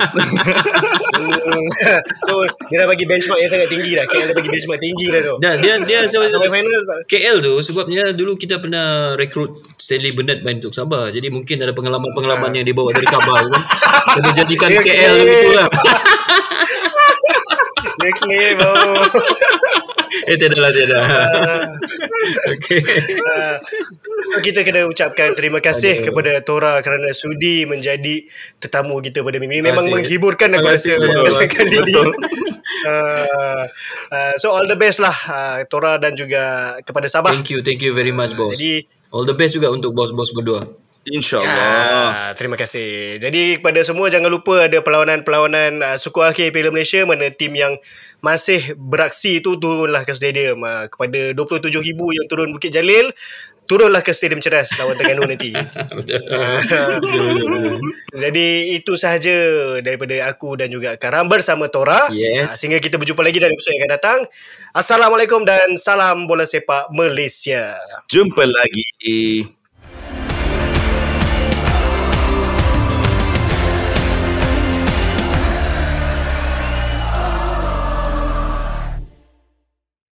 [2.27, 2.33] so
[2.71, 4.05] dia dah bagi benchmark yang sangat tinggi dah.
[4.07, 5.35] KL dah bagi benchmark tinggi dah tu.
[5.39, 10.43] Dan dia dia sampai sebab final KL tu sebabnya dulu kita pernah rekrut Stanley Bernard
[10.43, 11.11] main untuk Sabah.
[11.11, 13.63] Jadi mungkin ada pengalaman-pengalaman yang dibawa dari Sabah tu kan.
[14.19, 15.67] Kena jadikan KL gitu lah.
[18.01, 19.05] dia claim oh.
[20.27, 21.01] Eh, tidak lah, tidak.
[22.53, 22.79] okay.
[23.17, 23.57] Uh,
[24.45, 26.05] kita kena ucapkan terima kasih Aduh.
[26.13, 28.25] kepada Tora kerana sudi menjadi
[28.61, 29.65] tetamu kita pada minggu ini.
[29.65, 29.93] Memang kasih.
[29.97, 31.25] menghiburkan aku rasa Betul.
[31.49, 31.93] kali ini.
[32.81, 33.65] Uh,
[34.09, 37.33] uh, so all the best lah uh, Tora dan juga kepada Sabah.
[37.33, 38.57] Thank you, thank you very much, boss.
[38.57, 40.63] Jadi All the best juga untuk bos-bos berdua.
[41.01, 42.05] InsyaAllah.
[42.13, 43.17] Ah, terima kasih.
[43.17, 47.81] Jadi kepada semua jangan lupa ada perlawanan-perlawanan uh, suku akhir Piala Malaysia mana tim yang
[48.21, 50.61] masih beraksi itu turunlah ke stadium.
[50.61, 53.09] Uh, kepada 27,000 yang turun Bukit Jalil,
[53.65, 55.49] turunlah ke stadium Ceras lawan Terengganu nanti.
[58.29, 59.33] Jadi itu sahaja
[59.81, 62.13] daripada aku dan juga Karam bersama Tora.
[62.13, 62.45] Yes.
[62.45, 64.19] Ah, sehingga kita berjumpa lagi dalam episod yang akan datang.
[64.69, 67.73] Assalamualaikum dan salam bola sepak Malaysia.
[68.05, 69.57] Jumpa lagi.